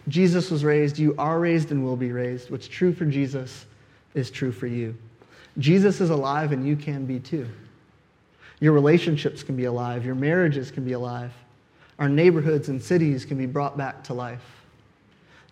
Jesus 0.07 0.51
was 0.51 0.65
raised, 0.65 0.97
you 0.97 1.15
are 1.19 1.41
raised 1.41 1.73
and 1.73 1.85
will 1.85 1.97
be 1.97 2.13
raised. 2.13 2.51
What's 2.51 2.69
true 2.69 2.93
for 2.93 3.05
Jesus 3.05 3.67
is 4.15 4.31
true 4.31 4.53
for 4.53 4.69
you. 4.69 4.95
Jesus 5.59 6.01
is 6.01 6.11
alive 6.11 6.53
and 6.53 6.67
you 6.67 6.77
can 6.77 7.05
be 7.05 7.19
too. 7.19 7.49
Your 8.61 8.73
relationships 8.73 9.43
can 9.43 9.57
be 9.57 9.65
alive, 9.65 10.07
your 10.07 10.15
marriages 10.15 10.71
can 10.71 10.85
be 10.85 10.93
alive, 10.93 11.33
our 11.99 12.09
neighborhoods 12.09 12.69
and 12.69 12.81
cities 12.81 13.25
can 13.25 13.37
be 13.37 13.47
brought 13.47 13.77
back 13.77 14.05
to 14.05 14.15
life. 14.15 14.45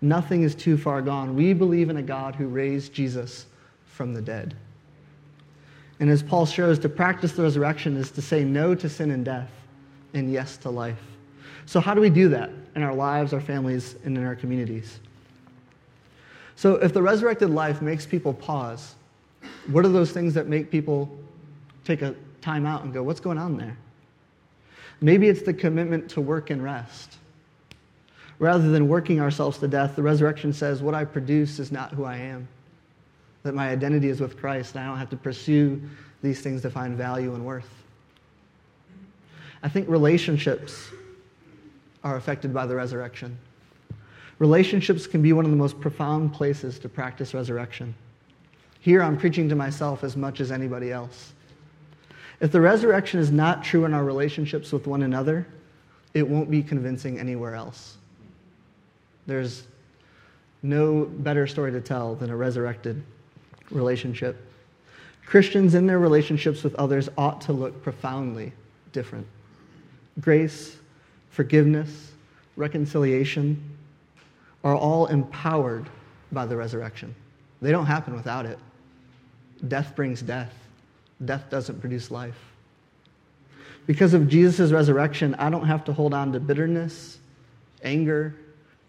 Nothing 0.01 0.43
is 0.43 0.55
too 0.55 0.77
far 0.79 1.03
gone. 1.03 1.35
We 1.35 1.53
believe 1.55 1.91
in 1.91 1.97
a 1.97 2.03
God 2.03 2.37
who 2.37 2.47
raised 2.47 2.93
Jesus 2.93 3.47
from 3.97 4.15
the 4.15 4.23
dead. 4.23 4.55
And 5.99 6.11
as 6.11 6.23
Paul 6.23 6.45
shows, 6.45 6.79
to 6.81 6.89
practice 6.89 7.33
the 7.33 7.43
resurrection 7.43 7.97
is 7.97 8.11
to 8.13 8.23
say 8.23 8.45
no 8.45 8.75
to 8.75 8.89
sin 8.89 9.11
and 9.11 9.25
death 9.25 9.51
and 10.13 10.31
yes 10.31 10.59
to 10.59 10.71
life. 10.71 11.01
So, 11.65 11.81
how 11.81 11.95
do 11.95 12.01
we 12.01 12.11
do 12.11 12.29
that 12.29 12.51
in 12.75 12.83
our 12.83 12.95
lives, 12.95 13.33
our 13.33 13.41
families, 13.41 13.97
and 14.05 14.17
in 14.17 14.25
our 14.25 14.37
communities? 14.37 15.01
So, 16.55 16.75
if 16.75 16.93
the 16.93 17.03
resurrected 17.03 17.51
life 17.51 17.81
makes 17.81 18.07
people 18.07 18.35
pause, 18.35 18.95
what 19.69 19.85
are 19.85 19.89
those 19.89 20.13
things 20.13 20.35
that 20.35 20.47
make 20.47 20.71
people 20.71 21.11
take 21.85 22.03
a 22.03 22.15
time 22.41 22.67
out 22.67 22.85
and 22.85 22.93
go, 22.93 23.03
What's 23.03 23.21
going 23.21 23.39
on 23.39 23.57
there? 23.57 23.77
Maybe 25.01 25.29
it's 25.29 25.43
the 25.43 25.55
commitment 25.55 26.11
to 26.11 26.21
work 26.21 26.51
and 26.51 26.63
rest. 26.63 27.17
Rather 28.39 28.71
than 28.71 28.87
working 28.87 29.21
ourselves 29.21 29.59
to 29.59 29.69
death, 29.69 29.97
the 29.97 30.03
resurrection 30.03 30.53
says, 30.53 30.83
What 30.83 30.95
I 30.95 31.05
produce 31.05 31.59
is 31.59 31.73
not 31.73 31.93
who 31.93 32.05
I 32.05 32.17
am. 32.17 32.47
That 33.47 33.55
my 33.55 33.69
identity 33.69 34.09
is 34.09 34.21
with 34.21 34.37
Christ, 34.37 34.75
and 34.75 34.83
I 34.83 34.89
don't 34.89 34.99
have 34.99 35.11
to 35.11 35.17
pursue 35.17 35.81
these 36.21 36.41
things 36.41 36.63
to 36.63 36.71
find 36.71 36.97
value 36.97 37.33
and 37.33 37.47
worth. 37.47 37.69
I 39.63 39.69
think 39.69 39.89
relationships 39.89 40.89
are 42.03 42.17
affected 42.17 42.53
by 42.53 42.67
the 42.67 42.75
resurrection. 42.75 43.39
Relationships 44.41 45.07
can 45.07 45.23
be 45.23 45.33
one 45.33 45.45
of 45.45 45.53
the 45.53 45.57
most 45.57 45.79
profound 45.79 46.33
places 46.33 46.81
to 46.81 46.89
practice 46.89 47.35
resurrection. 47.35 47.95
Here 48.81 49.01
I'm 49.01 49.17
preaching 49.17 49.49
to 49.51 49.55
myself 49.55 50.03
as 50.03 50.17
much 50.17 50.41
as 50.41 50.51
anybody 50.51 50.91
else. 50.91 51.33
If 52.41 52.51
the 52.51 52.61
resurrection 52.61 53.21
is 53.21 53.31
not 53.31 53.63
true 53.63 53.85
in 53.85 53.95
our 53.95 54.03
relationships 54.03 54.73
with 54.73 54.89
one 54.89 55.05
another, 55.05 55.47
it 56.15 56.27
won't 56.27 56.51
be 56.51 56.65
convincing 56.65 57.21
anywhere 57.21 57.55
else. 57.55 57.97
There's 59.25 59.69
no 60.65 61.05
better 61.05 61.47
story 61.47 61.71
to 61.71 61.81
tell 61.81 62.17
than 62.17 62.31
a 62.31 62.37
resurrected 62.37 63.05
relationship. 63.71 64.37
Christians 65.25 65.75
in 65.75 65.87
their 65.87 65.99
relationships 65.99 66.63
with 66.63 66.75
others 66.77 67.09
ought 67.19 67.41
to 67.43 67.53
look 67.53 67.83
profoundly 67.83 68.53
different. 68.93 69.27
Grace, 70.21 70.77
forgiveness, 71.31 72.13
reconciliation 72.57 73.63
are 74.65 74.75
all 74.75 75.07
empowered 75.07 75.89
by 76.33 76.47
the 76.47 76.57
resurrection. 76.57 77.15
They 77.61 77.71
don't 77.71 77.87
happen 77.87 78.15
without 78.15 78.47
it. 78.47 78.59
Death 79.69 79.95
brings 79.97 80.23
death, 80.23 80.53
death 81.25 81.45
doesn't 81.51 81.81
produce 81.81 82.11
life. 82.11 82.39
Because 83.87 84.15
of 84.15 84.29
Jesus' 84.29 84.73
resurrection, 84.73 85.35
I 85.37 85.49
don't 85.51 85.67
have 85.67 85.85
to 85.85 85.93
hold 85.93 86.13
on 86.13 86.33
to 86.33 86.41
bitterness, 86.41 87.19
anger, 87.83 88.35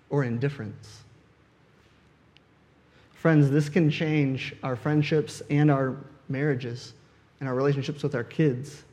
or 0.10 0.24
indifference. 0.24 1.02
Friends, 3.18 3.50
this 3.50 3.68
can 3.68 3.90
change 3.90 4.56
our 4.62 4.76
friendships 4.76 5.42
and 5.50 5.72
our 5.72 5.98
marriages 6.30 6.94
and 7.40 7.50
our 7.50 7.56
relationships 7.56 8.04
with 8.04 8.14
our 8.14 8.24
kids. 8.24 8.84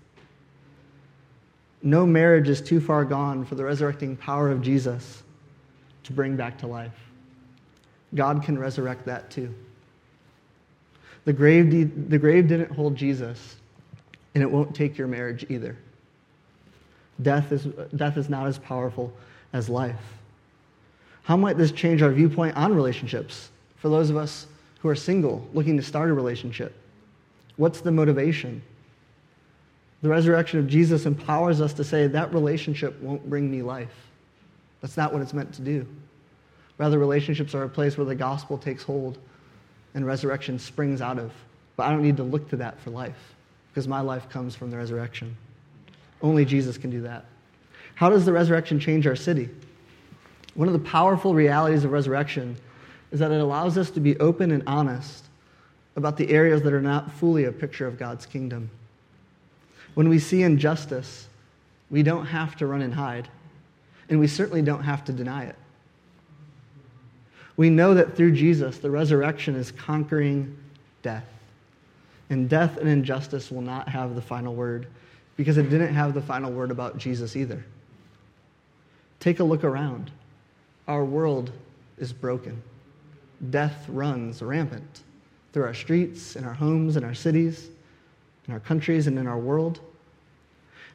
No 1.83 2.07
marriage 2.07 2.49
is 2.49 2.63
too 2.63 2.81
far 2.81 3.05
gone 3.05 3.45
for 3.45 3.55
the 3.55 3.65
resurrecting 3.65 4.17
power 4.17 4.51
of 4.51 4.63
Jesus 4.63 5.23
to 6.05 6.13
bring 6.13 6.37
back 6.37 6.59
to 6.59 6.67
life. 6.67 6.95
God 8.15 8.43
can 8.43 8.59
resurrect 8.59 9.05
that 9.05 9.31
too. 9.31 9.55
The 11.27 11.33
grave, 11.33 11.71
de- 11.71 11.85
the 11.85 12.19
grave 12.19 12.49
didn't 12.49 12.71
hold 12.71 12.97
Jesus, 12.97 13.57
and 14.35 14.43
it 14.43 14.51
won't 14.51 14.75
take 14.75 14.97
your 14.97 15.07
marriage 15.07 15.45
either. 15.51 15.77
Death 17.21 17.53
is, 17.53 17.65
death 17.95 18.17
is 18.17 18.31
not 18.31 18.47
as 18.47 18.59
powerful 18.59 19.13
as 19.53 19.69
life. 19.69 20.01
How 21.25 21.37
might 21.37 21.59
this 21.59 21.73
change 21.73 22.03
our 22.03 22.11
viewpoint 22.11 22.57
on 22.57 22.75
relationships 22.75 23.51
for 23.85 23.91
those 23.91 24.09
of 24.09 24.17
us 24.17 24.47
who 24.79 24.89
are 24.89 24.95
single, 24.95 25.47
looking 25.53 25.77
to 25.77 25.83
start 25.83 26.09
a 26.09 26.15
relationship? 26.15 26.75
What's 27.57 27.83
the 27.83 27.91
motivation? 27.93 28.63
The 30.01 30.09
resurrection 30.09 30.59
of 30.59 30.67
Jesus 30.67 31.05
empowers 31.05 31.61
us 31.61 31.75
to 31.75 31.85
say 31.85 32.07
that 32.07 32.33
relationship 32.33 32.99
won't 33.03 33.29
bring 33.29 33.51
me 33.51 33.61
life. 33.61 33.93
That's 34.81 34.97
not 34.97 35.13
what 35.13 35.21
it's 35.21 35.35
meant 35.35 35.53
to 35.57 35.61
do. 35.61 35.87
Rather, 36.79 36.99
relationships 36.99 37.55
are 37.55 37.65
a 37.65 37.69
place 37.69 37.99
where 37.99 38.07
the 38.07 38.15
gospel 38.15 38.57
takes 38.57 38.83
hold 38.83 39.19
and 39.93 40.07
resurrection 40.07 40.59
springs 40.59 41.03
out 41.03 41.19
of. 41.19 41.31
But 41.77 41.83
I 41.83 41.91
don't 41.91 42.01
need 42.01 42.17
to 42.17 42.23
look 42.23 42.49
to 42.49 42.57
that 42.57 42.81
for 42.81 42.89
life 42.89 43.35
because 43.69 43.87
my 43.87 44.01
life 44.01 44.31
comes 44.31 44.57
from 44.57 44.71
the 44.71 44.79
resurrection. 44.79 45.37
Only 46.23 46.47
Jesus 46.47 46.79
can 46.79 46.89
do 46.89 47.03
that. 47.03 47.27
How 47.97 48.09
does 48.09 48.25
the 48.25 48.33
resurrection 48.33 48.81
change 48.81 49.07
our 49.07 49.15
city? 49.15 49.51
One 50.55 50.69
of 50.69 50.73
the 50.73 50.89
powerful 50.89 51.35
realities 51.35 51.85
of 51.85 51.93
resurrection 51.93 52.57
is 53.15 53.21
that 53.21 53.31
it 53.31 53.41
allows 53.41 53.79
us 53.79 53.91
to 53.91 54.01
be 54.01 54.19
open 54.19 54.51
and 54.51 54.65
honest 54.67 55.27
about 55.95 56.17
the 56.17 56.29
areas 56.31 56.63
that 56.63 56.73
are 56.73 56.83
not 56.83 57.13
fully 57.13 57.45
a 57.45 57.53
picture 57.53 57.87
of 57.87 57.97
God's 57.97 58.27
kingdom. 58.27 58.69
When 59.95 60.09
we 60.09 60.19
see 60.19 60.43
injustice, 60.43 61.29
we 61.93 62.03
don't 62.03 62.27
have 62.27 62.57
to 62.57 62.67
run 62.67 62.83
and 62.83 62.93
hide, 62.93 63.29
and 64.09 64.19
we 64.19 64.27
certainly 64.27 64.63
don't 64.63 64.83
have 64.83 65.05
to 65.05 65.13
deny 65.13 65.45
it. 65.45 65.55
We 67.57 67.71
know 67.71 67.95
that 67.95 68.17
through 68.17 68.33
Jesus, 68.33 68.79
the 68.79 68.91
resurrection 68.91 69.55
is 69.55 69.71
conquering 69.71 70.59
death. 71.03 71.29
And 72.31 72.49
death 72.51 72.79
and 72.79 72.89
injustice 72.89 73.49
will 73.49 73.63
not 73.63 73.89
have 73.89 74.17
the 74.17 74.23
final 74.23 74.57
word 74.57 74.89
because 75.37 75.57
it 75.57 75.71
didn't 75.71 75.95
have 75.95 76.15
the 76.15 76.21
final 76.21 76.51
word 76.51 76.73
about 76.73 76.99
Jesus 76.99 77.37
either. 77.37 77.65
Take 79.21 79.39
a 79.39 79.45
look 79.45 79.63
around. 79.63 80.11
Our 80.89 81.05
world 81.05 81.53
is 81.97 82.13
broken. 82.13 82.61
Death 83.51 83.87
runs 83.89 84.43
rampant 84.43 85.03
through 85.53 85.65
our 85.65 85.75
streets, 85.75 86.37
in 86.37 86.45
our 86.45 86.55
homes, 86.55 86.97
in 86.97 87.05
our 87.05 87.15
cities, 87.15 87.69
in 88.47 88.55
our 88.55 88.61
countries, 88.61 89.07
and 89.07 89.19
in 89.19 89.27
our 89.27 89.39
world. 89.39 89.81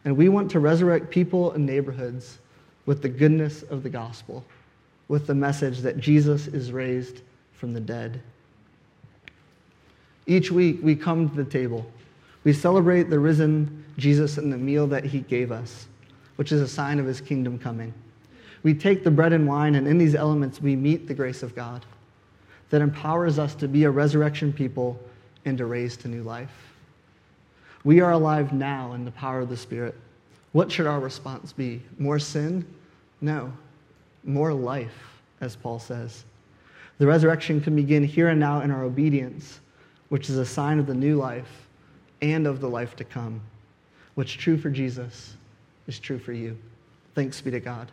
And 0.05 0.15
we 0.15 0.29
want 0.29 0.51
to 0.51 0.59
resurrect 0.59 1.09
people 1.09 1.51
and 1.51 1.65
neighborhoods 1.65 2.39
with 2.85 3.01
the 3.01 3.09
goodness 3.09 3.63
of 3.63 3.83
the 3.83 3.89
gospel 3.89 4.45
with 5.09 5.25
the 5.27 5.35
message 5.35 5.79
that 5.79 5.97
Jesus 5.97 6.47
is 6.47 6.71
raised 6.71 7.21
from 7.51 7.73
the 7.73 7.79
dead. 7.79 8.21
Each 10.25 10.51
week, 10.51 10.79
we 10.81 10.95
come 10.95 11.27
to 11.27 11.35
the 11.35 11.49
table. 11.49 11.85
We 12.43 12.53
celebrate 12.53 13.09
the 13.09 13.19
risen 13.19 13.83
Jesus 13.97 14.37
and 14.37 14.53
the 14.53 14.57
meal 14.57 14.87
that 14.87 15.03
he 15.03 15.21
gave 15.21 15.51
us, 15.51 15.87
which 16.37 16.51
is 16.51 16.61
a 16.61 16.67
sign 16.67 16.99
of 16.99 17.05
his 17.05 17.19
kingdom 17.19 17.59
coming. 17.59 17.93
We 18.61 18.73
take 18.73 19.03
the 19.03 19.11
bread 19.11 19.33
and 19.33 19.47
wine, 19.47 19.75
and 19.75 19.87
in 19.87 19.97
these 19.97 20.15
elements, 20.15 20.61
we 20.61 20.75
meet 20.75 21.07
the 21.07 21.13
grace 21.13 21.43
of 21.43 21.55
God 21.55 21.85
that 22.69 22.81
empowers 22.81 23.39
us 23.39 23.55
to 23.55 23.67
be 23.67 23.83
a 23.83 23.91
resurrection 23.91 24.53
people 24.53 24.99
and 25.45 25.57
to 25.57 25.65
raise 25.65 25.97
to 25.97 26.07
new 26.07 26.23
life. 26.23 26.73
We 27.83 28.01
are 28.01 28.11
alive 28.11 28.53
now 28.53 28.93
in 28.93 29.05
the 29.05 29.11
power 29.11 29.39
of 29.39 29.49
the 29.49 29.57
Spirit. 29.57 29.95
What 30.51 30.71
should 30.71 30.87
our 30.87 30.99
response 30.99 31.53
be? 31.53 31.81
More 31.97 32.19
sin? 32.19 32.65
No 33.21 33.51
more 34.23 34.53
life, 34.53 35.19
as 35.41 35.55
Paul 35.55 35.79
says. 35.79 36.23
The 36.97 37.07
resurrection 37.07 37.61
can 37.61 37.75
begin 37.75 38.03
here 38.03 38.29
and 38.29 38.39
now 38.39 38.61
in 38.61 38.71
our 38.71 38.83
obedience, 38.83 39.59
which 40.09 40.29
is 40.29 40.37
a 40.37 40.45
sign 40.45 40.79
of 40.79 40.87
the 40.87 40.93
new 40.93 41.17
life 41.17 41.67
and 42.21 42.45
of 42.45 42.59
the 42.59 42.69
life 42.69 42.95
to 42.97 43.03
come. 43.03 43.41
What's 44.15 44.31
true 44.31 44.57
for 44.57 44.69
Jesus 44.69 45.35
is 45.87 45.99
true 45.99 46.19
for 46.19 46.33
you. 46.33 46.57
Thanks 47.15 47.39
be 47.39 47.51
to 47.51 47.59
God. 47.59 47.91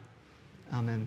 Amen. 0.73 1.07